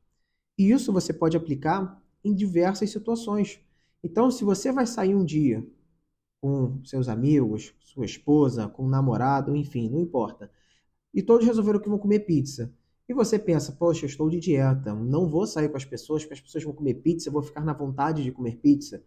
E 0.56 0.70
isso 0.70 0.92
você 0.92 1.12
pode 1.12 1.36
aplicar 1.36 2.00
em 2.24 2.32
diversas 2.32 2.90
situações. 2.90 3.60
Então, 4.04 4.30
se 4.30 4.44
você 4.44 4.70
vai 4.70 4.86
sair 4.86 5.14
um 5.16 5.24
dia 5.24 5.66
com 6.40 6.80
seus 6.84 7.08
amigos, 7.08 7.74
sua 7.80 8.04
esposa, 8.04 8.68
com 8.68 8.84
um 8.84 8.88
namorado, 8.88 9.54
enfim, 9.54 9.88
não 9.88 10.00
importa, 10.00 10.50
e 11.12 11.22
todos 11.22 11.46
resolveram 11.46 11.80
que 11.80 11.88
vão 11.88 11.98
comer 11.98 12.20
pizza. 12.20 12.72
E 13.08 13.12
você 13.12 13.38
pensa, 13.38 13.72
poxa, 13.72 14.04
eu 14.04 14.08
estou 14.08 14.30
de 14.30 14.38
dieta, 14.38 14.94
não 14.94 15.28
vou 15.28 15.46
sair 15.46 15.68
com 15.68 15.76
as 15.76 15.84
pessoas, 15.84 16.22
porque 16.22 16.34
as 16.34 16.40
pessoas 16.40 16.64
vão 16.64 16.72
comer 16.72 16.94
pizza, 16.94 17.28
eu 17.28 17.32
vou 17.32 17.42
ficar 17.42 17.64
na 17.64 17.72
vontade 17.72 18.22
de 18.22 18.30
comer 18.30 18.56
pizza. 18.58 19.02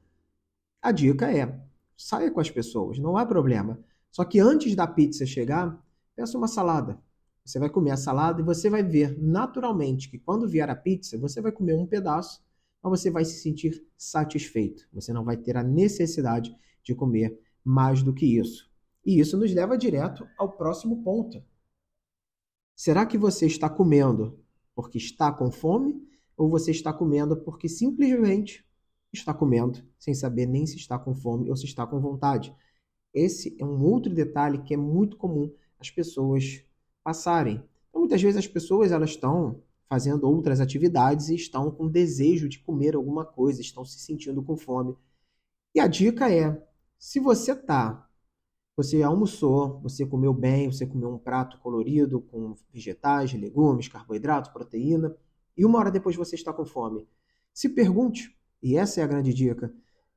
A 0.82 0.92
dica 0.92 1.32
é, 1.32 1.58
saia 1.96 2.30
com 2.30 2.42
as 2.42 2.50
pessoas, 2.50 3.00
não 3.00 3.16
há 3.16 3.26
problema. 3.26 3.80
Só 4.12 4.26
que 4.26 4.40
antes 4.40 4.76
da 4.76 4.86
pizza 4.86 5.26
chegar, 5.26 5.82
peça 6.16 6.38
uma 6.38 6.48
salada. 6.48 7.00
Você 7.46 7.60
vai 7.60 7.70
comer 7.70 7.92
a 7.92 7.98
salada 7.98 8.42
e 8.42 8.44
você 8.44 8.70
vai 8.70 8.84
ver 8.84 9.18
naturalmente 9.18 10.10
que 10.10 10.20
quando 10.20 10.48
vier 10.48 10.70
a 10.70 10.76
pizza, 10.76 11.18
você 11.18 11.42
vai 11.42 11.52
comer 11.52 11.76
um 11.76 11.86
pedaço, 11.86 12.42
mas 12.82 13.00
você 13.00 13.10
vai 13.10 13.24
se 13.24 13.40
sentir 13.40 13.86
satisfeito. 13.98 14.88
Você 14.94 15.14
não 15.14 15.24
vai 15.24 15.38
ter 15.38 15.56
a 15.56 15.64
necessidade 15.64 16.56
de 16.84 16.94
comer 16.94 17.40
mais 17.64 18.04
do 18.04 18.14
que 18.14 18.26
isso. 18.26 18.70
E 19.06 19.20
isso 19.20 19.38
nos 19.38 19.54
leva 19.54 19.78
direto 19.78 20.28
ao 20.38 20.52
próximo 20.52 21.04
ponto. 21.04 21.44
Será 22.76 23.06
que 23.06 23.18
você 23.18 23.46
está 23.46 23.70
comendo 23.70 24.40
porque 24.76 24.98
está 24.98 25.32
com 25.32 25.52
fome 25.52 26.02
ou 26.36 26.50
você 26.50 26.72
está 26.72 26.92
comendo 26.92 27.38
porque 27.38 27.70
simplesmente 27.70 28.66
está 29.12 29.34
comendo 29.34 29.84
sem 30.00 30.14
saber 30.14 30.48
nem 30.48 30.66
se 30.66 30.78
está 30.78 30.98
com 30.98 31.14
fome 31.14 31.50
ou 31.50 31.56
se 31.56 31.66
está 31.66 31.86
com 31.86 32.00
vontade? 32.00 32.56
Esse 33.14 33.56
é 33.60 33.66
um 33.66 33.84
outro 33.84 34.14
detalhe 34.14 34.64
que 34.64 34.74
é 34.74 34.78
muito 34.78 35.18
comum 35.18 35.54
as 35.80 35.92
pessoas 35.92 36.66
passarem. 37.04 37.64
Então, 37.90 38.02
muitas 38.02 38.22
vezes 38.22 38.38
as 38.38 38.48
pessoas 38.48 38.92
elas 38.92 39.12
estão 39.12 39.62
fazendo 39.88 40.24
outras 40.24 40.60
atividades 40.60 41.30
e 41.30 41.36
estão 41.36 41.70
com 41.70 41.88
desejo 41.88 42.50
de 42.50 42.58
comer 42.60 42.96
alguma 42.96 43.24
coisa, 43.24 43.62
estão 43.62 43.86
se 43.86 44.00
sentindo 44.00 44.42
com 44.42 44.58
fome. 44.58 44.98
E 45.76 45.80
a 45.80 45.86
dica 45.86 46.32
é: 46.32 46.60
se 47.04 47.20
você 47.20 47.52
está 47.52 48.08
você 48.78 49.04
almoçou, 49.04 49.82
você 49.82 50.06
comeu 50.06 50.34
bem, 50.34 50.72
você 50.72 50.88
comeu 50.88 51.10
um 51.10 51.18
prato 51.18 51.60
colorido 51.60 52.22
com 52.22 52.56
vegetais, 52.72 53.34
legumes, 53.34 53.90
carboidratos, 53.90 54.50
proteína, 54.50 55.14
e 55.56 55.66
uma 55.66 55.80
hora 55.80 55.92
depois 55.92 56.16
você 56.16 56.36
está 56.36 56.54
com 56.54 56.66
fome. 56.66 57.06
Se 57.54 57.68
pergunte, 57.68 58.34
e 58.64 58.78
essa 58.78 59.02
é 59.02 59.04
a 59.04 59.08
grande 59.08 59.34
dica, 59.34 59.72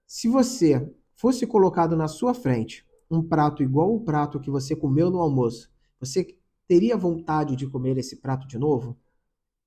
se 0.07 0.29
você 0.29 0.95
fosse 1.17 1.45
colocado 1.45 1.97
na 1.97 2.07
sua 2.07 2.33
frente 2.33 2.87
um 3.11 3.21
prato 3.21 3.65
igual 3.65 3.93
o 3.93 4.05
prato 4.05 4.39
que 4.39 4.49
você 4.49 4.77
comeu 4.77 5.11
no 5.11 5.19
almoço, 5.19 5.69
você 5.99 6.39
teria 6.69 6.97
vontade 6.97 7.57
de 7.57 7.67
comer 7.67 7.99
esse 7.99 8.15
prato 8.21 8.47
de 8.47 8.59
novo? 8.59 8.97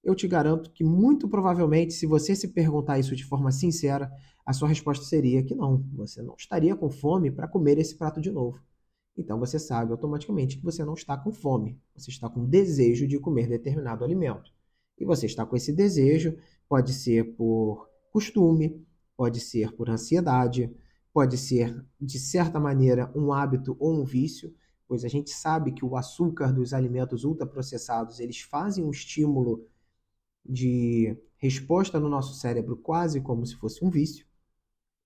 Eu 0.03 0.15
te 0.15 0.27
garanto 0.27 0.71
que 0.71 0.83
muito 0.83 1.27
provavelmente, 1.27 1.93
se 1.93 2.05
você 2.05 2.35
se 2.35 2.47
perguntar 2.49 2.99
isso 2.99 3.15
de 3.15 3.25
forma 3.25 3.51
sincera, 3.51 4.11
a 4.45 4.53
sua 4.53 4.67
resposta 4.67 5.05
seria 5.05 5.43
que 5.43 5.53
não, 5.53 5.83
você 5.93 6.21
não 6.21 6.35
estaria 6.37 6.75
com 6.75 6.89
fome 6.89 7.29
para 7.29 7.47
comer 7.47 7.77
esse 7.77 7.95
prato 7.95 8.21
de 8.21 8.31
novo. 8.31 8.59
Então 9.17 9.37
você 9.37 9.59
sabe 9.59 9.91
automaticamente 9.91 10.57
que 10.57 10.63
você 10.63 10.83
não 10.85 10.93
está 10.93 11.17
com 11.17 11.31
fome, 11.31 11.77
você 11.93 12.09
está 12.09 12.29
com 12.29 12.45
desejo 12.45 13.05
de 13.05 13.19
comer 13.19 13.47
determinado 13.49 14.03
alimento. 14.03 14.51
E 14.97 15.05
você 15.05 15.25
está 15.25 15.45
com 15.45 15.55
esse 15.55 15.73
desejo, 15.73 16.37
pode 16.67 16.93
ser 16.93 17.35
por 17.35 17.89
costume, 18.11 18.85
pode 19.17 19.41
ser 19.41 19.73
por 19.73 19.89
ansiedade, 19.89 20.73
pode 21.13 21.37
ser 21.37 21.85
de 21.99 22.17
certa 22.17 22.59
maneira 22.59 23.11
um 23.13 23.33
hábito 23.33 23.75
ou 23.79 23.93
um 23.93 24.05
vício, 24.05 24.53
pois 24.87 25.03
a 25.03 25.09
gente 25.09 25.31
sabe 25.31 25.73
que 25.73 25.83
o 25.83 25.97
açúcar 25.97 26.53
dos 26.53 26.73
alimentos 26.73 27.25
ultraprocessados, 27.25 28.19
eles 28.19 28.39
fazem 28.39 28.83
um 28.83 28.89
estímulo 28.91 29.67
de 30.45 31.15
resposta 31.37 31.99
no 31.99 32.09
nosso 32.09 32.33
cérebro 32.35 32.77
quase 32.77 33.21
como 33.21 33.45
se 33.45 33.55
fosse 33.55 33.83
um 33.83 33.89
vício. 33.89 34.25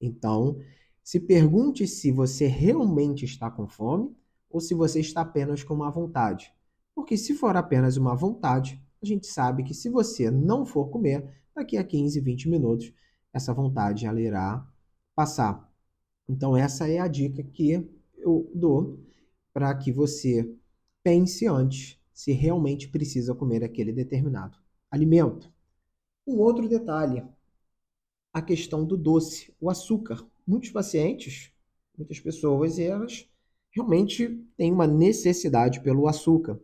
Então, 0.01 0.57
se 1.03 1.19
pergunte 1.19 1.87
se 1.87 2.11
você 2.11 2.47
realmente 2.47 3.25
está 3.25 3.51
com 3.51 3.67
fome 3.67 4.15
ou 4.49 4.59
se 4.59 4.73
você 4.73 4.99
está 4.99 5.21
apenas 5.21 5.63
com 5.63 5.73
uma 5.73 5.91
vontade. 5.91 6.53
Porque 6.95 7.17
se 7.17 7.33
for 7.33 7.55
apenas 7.55 7.97
uma 7.97 8.15
vontade, 8.15 8.81
a 9.01 9.05
gente 9.05 9.27
sabe 9.27 9.63
que 9.63 9.73
se 9.73 9.89
você 9.89 10.31
não 10.31 10.65
for 10.65 10.89
comer, 10.89 11.27
daqui 11.55 11.77
a 11.77 11.83
15, 11.83 12.19
20 12.19 12.49
minutos, 12.49 12.93
essa 13.33 13.53
vontade 13.53 14.05
ela 14.05 14.21
irá 14.21 14.65
passar. 15.15 15.69
Então 16.27 16.55
essa 16.55 16.87
é 16.87 16.99
a 16.99 17.07
dica 17.07 17.43
que 17.43 17.89
eu 18.17 18.49
dou 18.55 18.99
para 19.53 19.75
que 19.75 19.91
você 19.91 20.49
pense 21.03 21.47
antes 21.47 21.99
se 22.13 22.31
realmente 22.31 22.87
precisa 22.87 23.35
comer 23.35 23.63
aquele 23.63 23.91
determinado 23.91 24.62
alimento. 24.93 25.51
Um 26.25 26.37
outro 26.37 26.69
detalhe, 26.69 27.25
a 28.31 28.43
questão 28.43 28.85
do 28.85 28.95
doce, 28.95 29.51
o 29.59 29.67
açúcar 29.67 30.23
muitos 30.45 30.69
pacientes, 30.69 31.51
muitas 31.97 32.19
pessoas, 32.19 32.77
elas 32.77 33.27
realmente 33.71 34.27
têm 34.55 34.71
uma 34.71 34.85
necessidade 34.85 35.81
pelo 35.81 36.07
açúcar. 36.07 36.59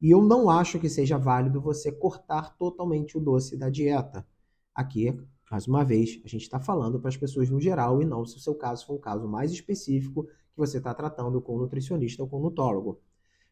E 0.00 0.10
eu 0.10 0.22
não 0.22 0.48
acho 0.48 0.78
que 0.78 0.88
seja 0.88 1.18
válido 1.18 1.60
você 1.60 1.92
cortar 1.92 2.56
totalmente 2.56 3.18
o 3.18 3.20
doce 3.20 3.58
da 3.58 3.68
dieta. 3.68 4.26
Aqui, 4.74 5.14
mais 5.50 5.66
uma 5.66 5.84
vez, 5.84 6.18
a 6.24 6.28
gente 6.28 6.42
está 6.42 6.58
falando 6.58 6.98
para 6.98 7.10
as 7.10 7.16
pessoas 7.16 7.50
no 7.50 7.60
geral 7.60 8.00
e 8.00 8.06
não 8.06 8.24
se 8.24 8.36
o 8.36 8.40
seu 8.40 8.54
caso 8.54 8.86
for 8.86 8.94
um 8.94 9.00
caso 9.00 9.28
mais 9.28 9.52
específico 9.52 10.24
que 10.24 10.56
você 10.56 10.78
está 10.78 10.94
tratando 10.94 11.42
com 11.42 11.56
um 11.56 11.58
nutricionista 11.58 12.22
ou 12.22 12.28
com 12.28 12.38
um 12.38 12.44
nutólogo. 12.44 13.00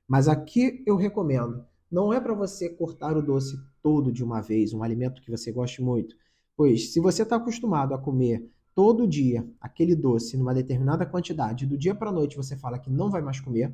Mas 0.09 0.28
aqui 0.28 0.83
eu 0.87 0.97
recomendo, 0.97 1.66
não 1.95 2.13
é 2.13 2.19
para 2.19 2.35
você 2.35 2.69
cortar 2.69 3.17
o 3.17 3.23
doce 3.23 3.57
todo 3.81 4.11
de 4.11 4.25
uma 4.25 4.41
vez, 4.41 4.73
um 4.75 4.83
alimento 4.83 5.23
que 5.23 5.31
você 5.31 5.53
goste 5.53 5.81
muito. 5.81 6.17
Pois 6.57 6.93
se 6.93 6.99
você 6.99 7.23
está 7.23 7.37
acostumado 7.37 7.95
a 7.95 7.99
comer 7.99 8.51
todo 8.75 9.07
dia 9.07 9.49
aquele 9.61 9.95
doce 9.95 10.37
numa 10.37 10.53
determinada 10.53 11.07
quantidade, 11.07 11.65
do 11.65 11.79
dia 11.79 11.95
para 11.95 12.11
a 12.11 12.13
noite 12.13 12.37
você 12.37 12.57
fala 12.57 12.81
que 12.81 12.91
não 12.91 13.09
vai 13.09 13.23
mais 13.23 13.39
comer, 13.39 13.73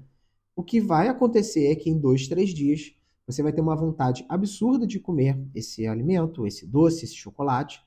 o 0.54 0.62
que 0.62 0.82
vai 0.82 1.08
acontecer 1.08 1.68
é 1.68 1.74
que 1.74 1.88
em 1.88 1.98
dois, 1.98 2.28
três 2.28 2.50
dias 2.50 2.94
você 3.26 3.42
vai 3.42 3.54
ter 3.54 3.62
uma 3.62 3.74
vontade 3.74 4.22
absurda 4.28 4.86
de 4.86 5.00
comer 5.00 5.42
esse 5.54 5.86
alimento, 5.86 6.46
esse 6.46 6.66
doce, 6.66 7.06
esse 7.06 7.14
chocolate. 7.14 7.82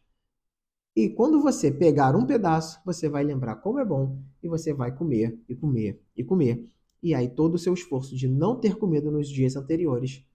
E 0.96 1.10
quando 1.10 1.44
você 1.44 1.70
pegar 1.70 2.16
um 2.16 2.26
pedaço, 2.26 2.82
você 2.84 3.08
vai 3.08 3.24
lembrar 3.24 3.58
como 3.58 3.78
é 3.78 3.86
bom 3.86 4.18
e 4.42 4.48
você 4.48 4.74
vai 4.74 4.96
comer 4.96 5.40
e 5.48 5.54
comer 5.54 6.02
e 6.18 6.24
comer. 6.24 6.73
E 7.04 7.14
aí 7.14 7.30
todo 7.30 7.56
o 7.56 7.60
seu 7.60 7.74
esforço 7.76 8.16
de 8.16 8.28
não 8.28 8.60
ter 8.60 8.78
comido 8.78 9.12
nos 9.12 9.30
dias 9.30 9.56
anteriores 9.56 10.26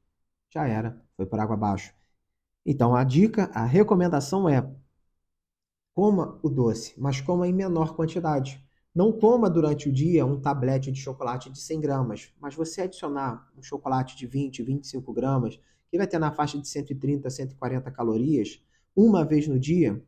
já 0.50 0.68
era, 0.68 1.02
foi 1.16 1.26
por 1.26 1.40
água 1.40 1.56
abaixo. 1.56 1.92
Então 2.64 2.94
a 2.94 3.02
dica, 3.02 3.50
a 3.54 3.64
recomendação 3.64 4.48
é 4.48 4.62
Coma 5.98 6.38
o 6.44 6.48
doce, 6.48 6.94
mas 6.96 7.20
coma 7.20 7.48
em 7.48 7.52
menor 7.52 7.96
quantidade. 7.96 8.64
Não 8.94 9.10
coma 9.10 9.50
durante 9.50 9.88
o 9.88 9.92
dia 9.92 10.24
um 10.24 10.40
tablete 10.40 10.92
de 10.92 11.00
chocolate 11.00 11.50
de 11.50 11.58
100 11.58 11.80
gramas, 11.80 12.32
mas 12.40 12.54
você 12.54 12.82
adicionar 12.82 13.50
um 13.58 13.62
chocolate 13.64 14.16
de 14.16 14.24
20, 14.24 14.62
25 14.62 15.12
gramas, 15.12 15.58
que 15.90 15.98
vai 15.98 16.06
ter 16.06 16.20
na 16.20 16.30
faixa 16.30 16.56
de 16.56 16.68
130, 16.68 17.28
140 17.28 17.90
calorias, 17.90 18.62
uma 18.94 19.24
vez 19.24 19.48
no 19.48 19.58
dia, 19.58 20.00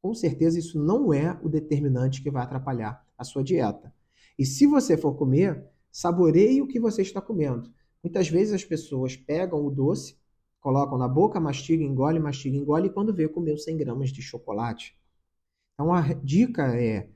com 0.00 0.14
certeza 0.14 0.58
isso 0.58 0.82
não 0.82 1.12
é 1.12 1.38
o 1.42 1.50
determinante 1.50 2.22
que 2.22 2.30
vai 2.30 2.42
atrapalhar 2.42 3.06
a 3.18 3.22
sua 3.22 3.44
dieta. 3.44 3.92
E 4.38 4.46
se 4.46 4.66
você 4.66 4.96
for 4.96 5.14
comer, 5.16 5.62
saboreie 5.90 6.62
o 6.62 6.66
que 6.66 6.80
você 6.80 7.02
está 7.02 7.20
comendo. 7.20 7.72
Muitas 8.02 8.28
vezes 8.28 8.54
as 8.54 8.64
pessoas 8.64 9.16
pegam 9.16 9.64
o 9.64 9.70
doce, 9.70 10.16
colocam 10.60 10.98
na 10.98 11.08
boca, 11.08 11.40
mastiga, 11.40 11.82
engole, 11.82 12.18
mastiga, 12.18 12.56
engole, 12.56 12.88
e 12.88 12.90
quando 12.90 13.14
vê, 13.14 13.28
comeu 13.28 13.56
100 13.56 13.76
gramas 13.76 14.10
de 14.10 14.22
chocolate. 14.22 14.96
Então 15.74 15.92
a 15.92 16.02
dica 16.14 16.74
é 16.76 17.08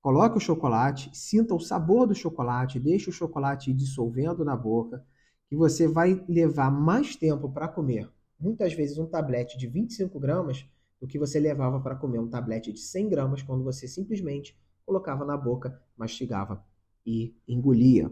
coloque 0.00 0.36
o 0.36 0.40
chocolate, 0.40 1.10
sinta 1.12 1.54
o 1.54 1.60
sabor 1.60 2.06
do 2.06 2.14
chocolate, 2.14 2.78
deixe 2.78 3.10
o 3.10 3.12
chocolate 3.12 3.72
dissolvendo 3.72 4.44
na 4.44 4.56
boca, 4.56 5.04
que 5.48 5.56
você 5.56 5.88
vai 5.88 6.24
levar 6.28 6.70
mais 6.70 7.16
tempo 7.16 7.50
para 7.50 7.66
comer, 7.66 8.08
muitas 8.38 8.72
vezes 8.72 8.98
um 8.98 9.06
tablete 9.06 9.58
de 9.58 9.66
25 9.66 10.18
gramas, 10.20 10.64
do 11.00 11.06
que 11.06 11.18
você 11.18 11.38
levava 11.38 11.80
para 11.80 11.96
comer 11.96 12.18
um 12.18 12.28
tablete 12.28 12.72
de 12.72 12.80
100 12.80 13.08
gramas 13.08 13.42
quando 13.42 13.64
você 13.64 13.86
simplesmente 13.86 14.56
colocava 14.84 15.24
na 15.24 15.36
boca, 15.36 15.80
mastigava 15.96 16.64
e 17.06 17.34
engolia. 17.46 18.10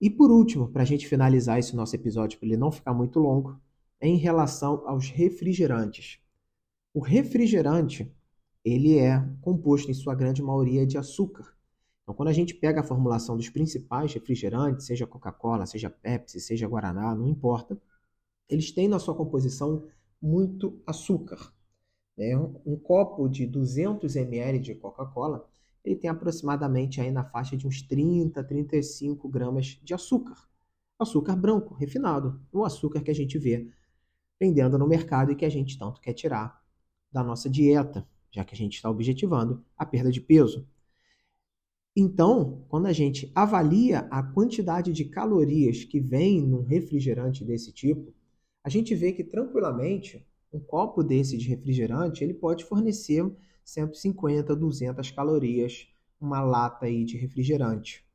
E 0.00 0.08
por 0.08 0.30
último, 0.30 0.68
para 0.68 0.82
a 0.82 0.86
gente 0.86 1.08
finalizar 1.08 1.58
esse 1.58 1.74
nosso 1.74 1.96
episódio, 1.96 2.38
para 2.38 2.46
ele 2.46 2.56
não 2.56 2.70
ficar 2.70 2.94
muito 2.94 3.18
longo, 3.18 3.60
é 4.00 4.06
em 4.06 4.16
relação 4.16 4.86
aos 4.86 5.08
refrigerantes. 5.10 6.20
O 6.94 7.00
refrigerante 7.00 8.10
ele 8.64 8.98
é 8.98 9.24
composto 9.40 9.90
em 9.90 9.94
sua 9.94 10.14
grande 10.14 10.42
maioria 10.42 10.86
de 10.86 10.98
açúcar. 10.98 11.54
Então, 12.02 12.14
quando 12.14 12.28
a 12.28 12.32
gente 12.32 12.54
pega 12.54 12.80
a 12.80 12.84
formulação 12.84 13.36
dos 13.36 13.48
principais 13.48 14.12
refrigerantes, 14.12 14.86
seja 14.86 15.06
Coca-Cola, 15.06 15.66
seja 15.66 15.88
Pepsi, 15.88 16.40
seja 16.40 16.66
Guaraná, 16.66 17.14
não 17.14 17.28
importa, 17.28 17.80
eles 18.48 18.72
têm 18.72 18.88
na 18.88 18.98
sua 18.98 19.14
composição 19.14 19.86
muito 20.20 20.80
açúcar. 20.86 21.52
Né? 22.16 22.36
Um 22.64 22.76
copo 22.76 23.28
de 23.28 23.46
200 23.46 24.16
ml 24.16 24.58
de 24.58 24.74
Coca-Cola, 24.74 25.48
ele 25.86 25.96
tem 25.96 26.10
aproximadamente 26.10 27.00
aí 27.00 27.10
na 27.10 27.24
faixa 27.24 27.56
de 27.56 27.66
uns 27.66 27.80
30, 27.80 28.42
35 28.44 29.28
gramas 29.28 29.80
de 29.82 29.94
açúcar. 29.94 30.36
Açúcar 30.98 31.36
branco, 31.36 31.74
refinado, 31.74 32.40
o 32.52 32.64
açúcar 32.64 33.00
que 33.00 33.10
a 33.10 33.14
gente 33.14 33.38
vê 33.38 33.70
vendendo 34.38 34.76
no 34.76 34.86
mercado 34.86 35.32
e 35.32 35.36
que 35.36 35.44
a 35.44 35.48
gente 35.48 35.78
tanto 35.78 36.00
quer 36.00 36.12
tirar 36.12 36.62
da 37.10 37.22
nossa 37.22 37.48
dieta 37.48 38.06
já 38.36 38.44
que 38.44 38.54
a 38.54 38.58
gente 38.58 38.74
está 38.74 38.90
objetivando 38.90 39.64
a 39.78 39.86
perda 39.86 40.12
de 40.12 40.20
peso. 40.20 40.68
Então, 41.96 42.66
quando 42.68 42.84
a 42.84 42.92
gente 42.92 43.32
avalia 43.34 44.00
a 44.10 44.22
quantidade 44.22 44.92
de 44.92 45.06
calorias 45.06 45.84
que 45.84 45.98
vem 45.98 46.42
num 46.42 46.62
refrigerante 46.62 47.42
desse 47.42 47.72
tipo, 47.72 48.12
a 48.62 48.68
gente 48.68 48.94
vê 48.94 49.12
que 49.12 49.24
tranquilamente 49.24 50.26
um 50.52 50.60
copo 50.60 51.02
desse 51.02 51.38
de 51.38 51.48
refrigerante 51.48 52.22
ele 52.22 52.34
pode 52.34 52.64
fornecer 52.64 53.24
150, 53.66 54.54
200 54.54 55.10
calorias, 55.10 55.88
uma 56.20 56.40
lata 56.40 56.86
aí 56.86 57.04
de 57.04 57.16
refrigerante. 57.18 58.06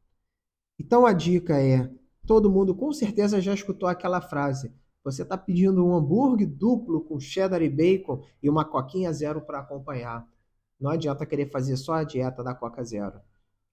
Então 0.79 1.05
a 1.05 1.11
dica 1.13 1.61
é, 1.61 1.91
todo 2.25 2.49
mundo 2.49 2.73
com 2.73 2.91
certeza 2.93 3.41
já 3.41 3.53
escutou 3.53 3.87
aquela 3.87 4.21
frase: 4.21 4.73
você 5.03 5.23
está 5.23 5.37
pedindo 5.37 5.85
um 5.85 5.93
hambúrguer 5.93 6.47
duplo 6.47 7.01
com 7.01 7.19
cheddar 7.19 7.61
e 7.61 7.69
bacon 7.69 8.23
e 8.41 8.49
uma 8.49 8.63
coquinha 8.63 9.11
zero 9.11 9.41
para 9.41 9.59
acompanhar. 9.59 10.25
Não 10.79 10.89
adianta 10.89 11.25
querer 11.25 11.51
fazer 11.51 11.75
só 11.75 11.93
a 11.93 12.03
dieta 12.03 12.43
da 12.43 12.55
Coca 12.55 12.83
Zero. 12.83 13.19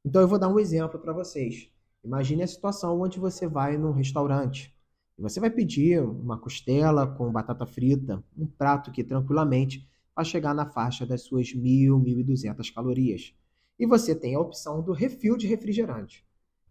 Então 0.04 0.20
eu 0.20 0.28
vou 0.28 0.38
dar 0.38 0.48
um 0.48 0.58
exemplo 0.58 0.98
para 0.98 1.12
vocês. 1.12 1.70
Imagine 2.04 2.42
a 2.42 2.46
situação 2.46 3.00
onde 3.00 3.18
você 3.18 3.46
vai 3.46 3.78
num 3.78 3.92
restaurante. 3.92 4.74
E 5.16 5.22
você 5.22 5.40
vai 5.40 5.50
pedir 5.50 6.02
uma 6.02 6.38
costela 6.38 7.06
com 7.06 7.32
batata 7.32 7.66
frita, 7.66 8.22
um 8.36 8.46
prato 8.46 8.90
que 8.90 9.02
tranquilamente 9.02 9.88
vai 10.18 10.24
chegar 10.24 10.52
na 10.52 10.66
faixa 10.66 11.06
das 11.06 11.22
suas 11.22 11.54
1.000, 11.54 11.90
1.200 11.90 12.74
calorias. 12.74 13.32
E 13.78 13.86
você 13.86 14.16
tem 14.16 14.34
a 14.34 14.40
opção 14.40 14.82
do 14.82 14.92
refil 14.92 15.36
de 15.36 15.46
refrigerante. 15.46 16.26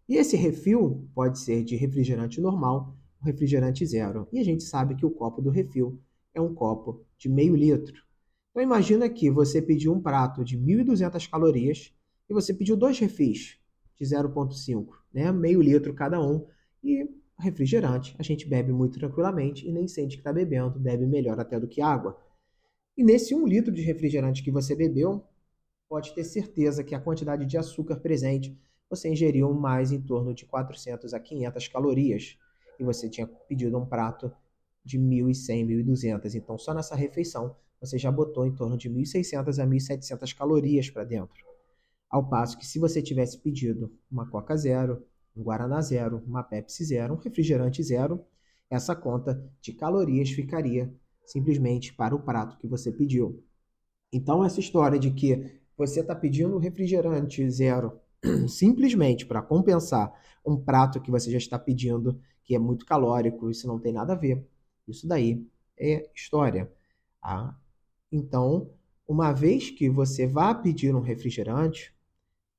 E 0.06 0.16
esse 0.16 0.36
refil 0.36 1.08
pode 1.14 1.38
ser 1.38 1.64
de 1.64 1.74
refrigerante 1.74 2.42
normal 2.42 2.94
o 3.18 3.24
refrigerante 3.24 3.86
zero. 3.86 4.28
E 4.30 4.38
a 4.38 4.44
gente 4.44 4.62
sabe 4.64 4.94
que 4.94 5.06
o 5.06 5.10
copo 5.10 5.40
do 5.40 5.48
refil 5.48 5.98
é 6.34 6.40
um 6.42 6.52
copo 6.52 7.06
de 7.16 7.26
meio 7.26 7.56
litro. 7.56 8.02
Então 8.50 8.62
imagina 8.62 9.08
que 9.08 9.30
você 9.30 9.62
pediu 9.62 9.94
um 9.94 10.00
prato 10.02 10.44
de 10.44 10.58
1.200 10.58 11.26
calorias 11.30 11.90
e 12.28 12.34
você 12.34 12.52
pediu 12.52 12.76
dois 12.76 12.98
refis 12.98 13.56
de 13.98 14.04
0,5, 14.04 14.88
né? 15.10 15.32
meio 15.32 15.62
litro 15.62 15.94
cada 15.94 16.20
um, 16.20 16.46
e 16.84 17.08
refrigerante 17.38 18.14
a 18.18 18.22
gente 18.22 18.46
bebe 18.46 18.72
muito 18.72 18.98
tranquilamente 18.98 19.66
e 19.66 19.72
nem 19.72 19.88
sente 19.88 20.16
que 20.16 20.20
está 20.20 20.34
bebendo, 20.34 20.78
bebe 20.78 21.06
melhor 21.06 21.40
até 21.40 21.58
do 21.58 21.66
que 21.66 21.80
água. 21.80 22.27
E 22.98 23.04
nesse 23.04 23.32
um 23.32 23.46
litro 23.46 23.72
de 23.72 23.80
refrigerante 23.80 24.42
que 24.42 24.50
você 24.50 24.74
bebeu, 24.74 25.24
pode 25.88 26.12
ter 26.12 26.24
certeza 26.24 26.82
que 26.82 26.96
a 26.96 27.00
quantidade 27.00 27.46
de 27.46 27.56
açúcar 27.56 28.00
presente 28.00 28.58
você 28.90 29.08
ingeriu 29.08 29.54
mais 29.54 29.92
em 29.92 30.02
torno 30.02 30.34
de 30.34 30.44
400 30.44 31.14
a 31.14 31.20
500 31.20 31.68
calorias 31.68 32.36
e 32.76 32.82
você 32.82 33.08
tinha 33.08 33.28
pedido 33.48 33.78
um 33.78 33.86
prato 33.86 34.32
de 34.84 34.98
1.100, 34.98 35.64
1.200. 35.84 36.34
Então, 36.34 36.58
só 36.58 36.74
nessa 36.74 36.96
refeição, 36.96 37.54
você 37.80 37.96
já 37.96 38.10
botou 38.10 38.44
em 38.44 38.52
torno 38.52 38.76
de 38.76 38.90
1.600 38.90 39.62
a 39.62 39.64
1.700 39.64 40.36
calorias 40.36 40.90
para 40.90 41.04
dentro. 41.04 41.46
Ao 42.10 42.28
passo 42.28 42.58
que 42.58 42.66
se 42.66 42.80
você 42.80 43.00
tivesse 43.00 43.38
pedido 43.38 43.96
uma 44.10 44.28
Coca 44.28 44.56
Zero, 44.56 45.06
um 45.36 45.44
Guaraná 45.44 45.80
Zero, 45.82 46.20
uma 46.26 46.42
Pepsi 46.42 46.84
Zero, 46.84 47.14
um 47.14 47.18
refrigerante 47.18 47.80
zero, 47.80 48.24
essa 48.68 48.96
conta 48.96 49.40
de 49.60 49.72
calorias 49.72 50.30
ficaria 50.30 50.92
simplesmente 51.28 51.92
para 51.92 52.14
o 52.16 52.20
prato 52.20 52.56
que 52.56 52.66
você 52.66 52.90
pediu. 52.90 53.44
Então, 54.10 54.42
essa 54.42 54.60
história 54.60 54.98
de 54.98 55.10
que 55.10 55.60
você 55.76 56.00
está 56.00 56.14
pedindo 56.14 56.56
refrigerante 56.56 57.48
zero 57.50 58.00
simplesmente 58.48 59.26
para 59.26 59.42
compensar 59.42 60.10
um 60.44 60.56
prato 60.56 61.00
que 61.00 61.10
você 61.10 61.30
já 61.30 61.36
está 61.36 61.58
pedindo 61.58 62.18
que 62.42 62.54
é 62.54 62.58
muito 62.58 62.86
calórico, 62.86 63.50
isso 63.50 63.68
não 63.68 63.78
tem 63.78 63.92
nada 63.92 64.14
a 64.14 64.16
ver. 64.16 64.42
Isso 64.86 65.06
daí 65.06 65.46
é 65.76 66.10
história. 66.14 66.72
Tá? 67.20 67.54
Então, 68.10 68.70
uma 69.06 69.30
vez 69.32 69.70
que 69.70 69.90
você 69.90 70.26
vá 70.26 70.54
pedir 70.54 70.94
um 70.94 71.00
refrigerante, 71.00 71.94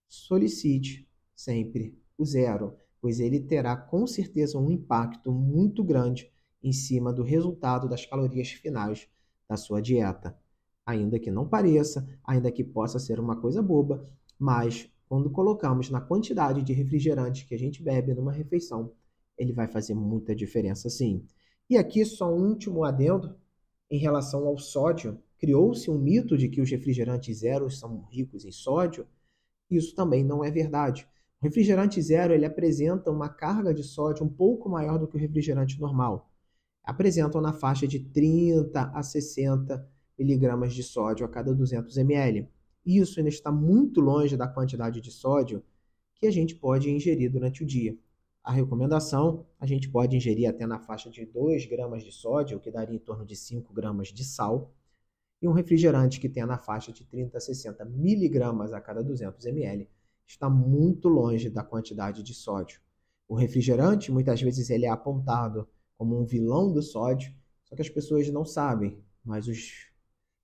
solicite 0.07 1.09
sempre 1.35 1.97
o 2.15 2.23
zero, 2.23 2.75
pois 3.01 3.19
ele 3.19 3.39
terá 3.39 3.75
com 3.75 4.05
certeza 4.05 4.59
um 4.59 4.69
impacto 4.69 5.31
muito 5.31 5.83
grande 5.83 6.31
em 6.61 6.71
cima 6.71 7.13
do 7.13 7.23
resultado 7.23 7.87
das 7.87 8.05
calorias 8.05 8.49
finais 8.49 9.07
da 9.47 9.57
sua 9.57 9.81
dieta. 9.81 10.37
Ainda 10.85 11.19
que 11.19 11.31
não 11.31 11.47
pareça, 11.47 12.07
ainda 12.23 12.51
que 12.51 12.63
possa 12.63 12.99
ser 12.99 13.19
uma 13.19 13.39
coisa 13.39 13.61
boba, 13.61 14.05
mas 14.37 14.89
quando 15.07 15.29
colocamos 15.29 15.89
na 15.89 15.99
quantidade 15.99 16.61
de 16.61 16.73
refrigerante 16.73 17.45
que 17.45 17.55
a 17.55 17.57
gente 17.57 17.81
bebe 17.81 18.13
numa 18.13 18.31
refeição, 18.31 18.93
ele 19.37 19.53
vai 19.53 19.67
fazer 19.67 19.93
muita 19.93 20.35
diferença 20.35 20.89
sim. 20.89 21.25
E 21.69 21.77
aqui 21.77 22.03
só 22.05 22.33
um 22.33 22.47
último 22.47 22.83
adendo 22.83 23.35
em 23.89 23.97
relação 23.97 24.45
ao 24.47 24.57
sódio. 24.57 25.17
Criou-se 25.37 25.89
um 25.89 25.97
mito 25.97 26.37
de 26.37 26.49
que 26.49 26.61
os 26.61 26.69
refrigerantes 26.69 27.39
zero 27.39 27.69
são 27.71 28.01
ricos 28.11 28.45
em 28.45 28.51
sódio. 28.51 29.07
Isso 29.69 29.95
também 29.95 30.23
não 30.23 30.43
é 30.43 30.51
verdade. 30.51 31.07
O 31.41 31.45
refrigerante 31.45 32.01
zero 32.01 32.33
ele 32.33 32.45
apresenta 32.45 33.09
uma 33.09 33.29
carga 33.29 33.73
de 33.73 33.83
sódio 33.83 34.25
um 34.25 34.29
pouco 34.29 34.67
maior 34.69 34.99
do 34.99 35.07
que 35.07 35.15
o 35.15 35.19
refrigerante 35.19 35.79
normal. 35.79 36.28
Apresentam 36.83 37.41
na 37.41 37.53
faixa 37.53 37.87
de 37.87 37.99
30 37.99 38.91
a 38.93 39.03
60 39.03 39.87
miligramas 40.17 40.73
de 40.73 40.83
sódio 40.83 41.25
a 41.25 41.29
cada 41.29 41.53
200 41.53 41.95
ml. 41.97 42.47
Isso 42.85 43.19
ainda 43.19 43.29
está 43.29 43.51
muito 43.51 44.01
longe 44.01 44.35
da 44.35 44.47
quantidade 44.47 44.99
de 44.99 45.11
sódio 45.11 45.63
que 46.15 46.27
a 46.27 46.31
gente 46.31 46.55
pode 46.55 46.89
ingerir 46.89 47.31
durante 47.31 47.63
o 47.63 47.65
dia. 47.65 47.97
A 48.43 48.51
recomendação, 48.51 49.45
a 49.59 49.65
gente 49.65 49.89
pode 49.89 50.15
ingerir 50.17 50.49
até 50.49 50.65
na 50.65 50.79
faixa 50.79 51.09
de 51.09 51.25
2 51.25 51.65
gramas 51.65 52.03
de 52.03 52.11
sódio, 52.11 52.57
o 52.57 52.59
que 52.59 52.71
daria 52.71 52.95
em 52.95 52.99
torno 52.99 53.25
de 53.25 53.35
5 53.35 53.73
gramas 53.73 54.09
de 54.09 54.23
sal, 54.23 54.73
e 55.41 55.47
um 55.47 55.53
refrigerante 55.53 56.19
que 56.19 56.27
tenha 56.27 56.45
na 56.45 56.57
faixa 56.57 56.91
de 56.91 57.05
30 57.05 57.37
a 57.37 57.41
60 57.41 57.85
miligramas 57.85 58.73
a 58.73 58.81
cada 58.81 59.01
200 59.01 59.45
ml 59.45 59.89
está 60.27 60.49
muito 60.49 61.07
longe 61.07 61.49
da 61.49 61.63
quantidade 61.63 62.21
de 62.21 62.33
sódio. 62.33 62.81
O 63.27 63.35
refrigerante, 63.35 64.11
muitas 64.11 64.41
vezes, 64.41 64.69
ele 64.69 64.85
é 64.85 64.89
apontado 64.89 65.67
como 65.99 66.17
um 66.17 66.23
vilão 66.23 66.71
do 66.71 66.81
sódio, 66.81 67.29
só 67.65 67.75
que 67.75 67.81
as 67.81 67.89
pessoas 67.89 68.29
não 68.29 68.45
sabem, 68.45 69.03
mas 69.21 69.49
os, 69.49 69.89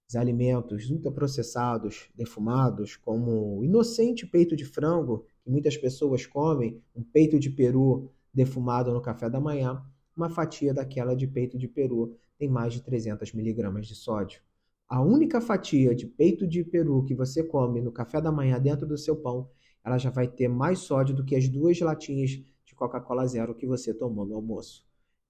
os 0.05 0.13
alimentos 0.17 0.89
ultraprocessados, 0.89 2.09
defumados, 2.13 2.97
como 2.97 3.59
o 3.59 3.63
inocente 3.63 4.27
peito 4.27 4.53
de 4.53 4.65
frango, 4.65 5.25
que 5.41 5.49
muitas 5.49 5.77
pessoas 5.77 6.25
comem, 6.25 6.83
um 6.93 7.01
peito 7.01 7.39
de 7.39 7.49
peru 7.49 8.11
defumado 8.33 8.93
no 8.93 8.99
café 8.99 9.29
da 9.29 9.39
manhã, 9.39 9.81
uma 10.13 10.29
fatia 10.29 10.73
daquela 10.73 11.15
de 11.15 11.25
peito 11.25 11.57
de 11.57 11.69
peru 11.69 12.17
tem 12.37 12.49
mais 12.49 12.73
de 12.73 12.81
300 12.81 13.31
miligramas 13.31 13.87
de 13.87 13.95
sódio. 13.95 14.41
A 14.89 15.01
única 15.01 15.39
fatia 15.39 15.95
de 15.95 16.05
peito 16.05 16.45
de 16.45 16.65
peru 16.65 17.05
que 17.05 17.15
você 17.15 17.41
come 17.41 17.81
no 17.81 17.93
café 17.93 18.19
da 18.19 18.29
manhã 18.29 18.59
dentro 18.59 18.85
do 18.85 18.97
seu 18.97 19.15
pão, 19.15 19.49
ela 19.85 19.97
já 19.97 20.09
vai 20.09 20.27
ter 20.27 20.49
mais 20.49 20.79
sódio 20.79 21.15
do 21.15 21.23
que 21.23 21.33
as 21.33 21.47
duas 21.47 21.79
latinhas 21.79 22.31
de 22.65 22.75
Coca-Cola 22.75 23.25
Zero 23.25 23.55
que 23.55 23.65
você 23.65 23.93
tomou 23.93 24.25
no 24.25 24.35
almoço. 24.35 24.85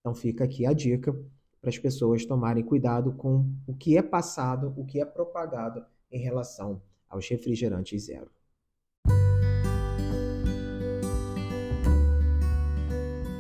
Então 0.06 0.13
fica 0.13 0.44
aqui 0.44 0.68
a 0.68 0.72
dica 0.72 1.12
para 1.60 1.72
as 1.72 1.80
pessoas 1.80 2.24
tomarem 2.28 2.63
cuidado 2.63 3.13
com 3.13 3.50
o 3.65 3.74
que 3.74 3.98
é 3.98 4.04
passado, 4.04 4.72
o 4.78 4.86
que 4.86 5.02
é 5.02 5.04
propagado 5.04 5.84
em 6.12 6.20
relação 6.20 6.80
aos 7.10 7.28
refrigerantes 7.28 8.06
zero. 8.06 8.30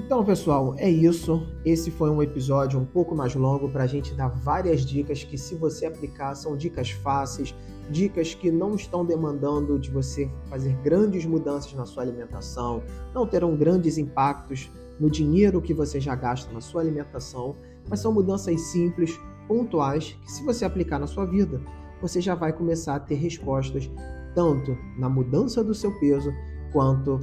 Então, 0.03 0.25
pessoal, 0.25 0.73
é 0.79 0.89
isso. 0.89 1.45
Esse 1.63 1.91
foi 1.91 2.09
um 2.09 2.23
episódio 2.23 2.79
um 2.79 2.85
pouco 2.85 3.13
mais 3.13 3.35
longo 3.35 3.69
para 3.69 3.83
a 3.83 3.87
gente 3.87 4.15
dar 4.15 4.29
várias 4.29 4.81
dicas 4.81 5.23
que, 5.23 5.37
se 5.37 5.53
você 5.53 5.85
aplicar, 5.85 6.33
são 6.33 6.57
dicas 6.57 6.89
fáceis, 6.89 7.53
dicas 7.91 8.33
que 8.33 8.49
não 8.49 8.73
estão 8.73 9.05
demandando 9.05 9.77
de 9.77 9.91
você 9.91 10.27
fazer 10.49 10.75
grandes 10.77 11.25
mudanças 11.25 11.73
na 11.73 11.85
sua 11.85 12.01
alimentação, 12.01 12.81
não 13.13 13.27
terão 13.27 13.55
grandes 13.55 13.99
impactos 13.99 14.71
no 14.99 15.09
dinheiro 15.09 15.61
que 15.61 15.73
você 15.73 15.99
já 15.99 16.15
gasta 16.15 16.51
na 16.53 16.61
sua 16.61 16.81
alimentação, 16.81 17.55
mas 17.89 17.99
são 17.99 18.13
mudanças 18.13 18.59
simples, 18.61 19.19
pontuais, 19.47 20.17
que, 20.23 20.31
se 20.31 20.43
você 20.43 20.65
aplicar 20.65 20.99
na 20.99 21.07
sua 21.07 21.25
vida, 21.25 21.61
você 22.01 22.21
já 22.21 22.35
vai 22.35 22.53
começar 22.53 22.95
a 22.95 22.99
ter 22.99 23.15
respostas 23.15 23.89
tanto 24.33 24.77
na 24.97 25.07
mudança 25.07 25.63
do 25.63 25.73
seu 25.73 25.91
peso 25.99 26.31
quanto 26.71 27.19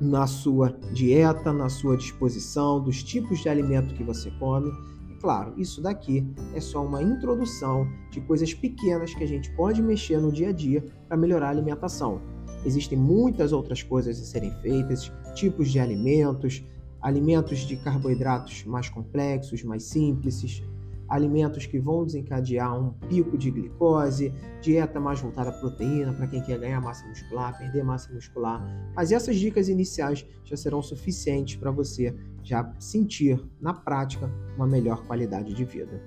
na 0.00 0.26
sua 0.26 0.76
dieta, 0.92 1.52
na 1.52 1.68
sua 1.68 1.96
disposição, 1.96 2.82
dos 2.82 3.02
tipos 3.02 3.40
de 3.40 3.48
alimento 3.48 3.94
que 3.94 4.02
você 4.02 4.30
come. 4.32 4.70
E 5.10 5.14
claro, 5.16 5.54
isso 5.56 5.80
daqui 5.80 6.26
é 6.54 6.60
só 6.60 6.84
uma 6.84 7.02
introdução 7.02 7.86
de 8.10 8.20
coisas 8.20 8.52
pequenas 8.52 9.14
que 9.14 9.22
a 9.22 9.28
gente 9.28 9.50
pode 9.54 9.82
mexer 9.82 10.18
no 10.20 10.32
dia 10.32 10.48
a 10.48 10.52
dia 10.52 10.84
para 11.06 11.16
melhorar 11.16 11.48
a 11.48 11.50
alimentação. 11.50 12.20
Existem 12.64 12.98
muitas 12.98 13.52
outras 13.52 13.82
coisas 13.82 14.20
a 14.20 14.24
serem 14.24 14.50
feitas, 14.60 15.12
tipos 15.34 15.70
de 15.70 15.80
alimentos, 15.80 16.64
alimentos 17.00 17.60
de 17.60 17.76
carboidratos 17.76 18.64
mais 18.64 18.88
complexos, 18.88 19.62
mais 19.62 19.84
simples, 19.84 20.62
alimentos 21.08 21.66
que 21.66 21.78
vão 21.78 22.06
desencadear 22.06 22.74
um 22.78 22.92
pico 23.08 23.36
de 23.36 23.50
glicose, 23.50 24.32
dieta 24.62 24.98
mais 24.98 25.20
voltada 25.20 25.50
à 25.50 25.52
proteína 25.52 26.12
para 26.14 26.26
quem 26.26 26.42
quer 26.42 26.58
ganhar 26.58 26.80
massa 26.80 27.06
muscular, 27.06 27.58
perder 27.58 27.84
massa 27.84 28.12
muscular. 28.12 28.64
Mas 28.96 29.12
essas 29.12 29.36
dicas 29.36 29.68
iniciais 29.68 30.26
já 30.44 30.56
serão 30.56 30.80
suficientes 30.80 31.56
para 31.56 31.70
você 31.70 32.14
já 32.42 32.72
sentir 32.78 33.42
na 33.60 33.74
prática 33.74 34.30
uma 34.56 34.66
melhor 34.66 35.04
qualidade 35.06 35.52
de 35.52 35.64
vida. 35.64 36.00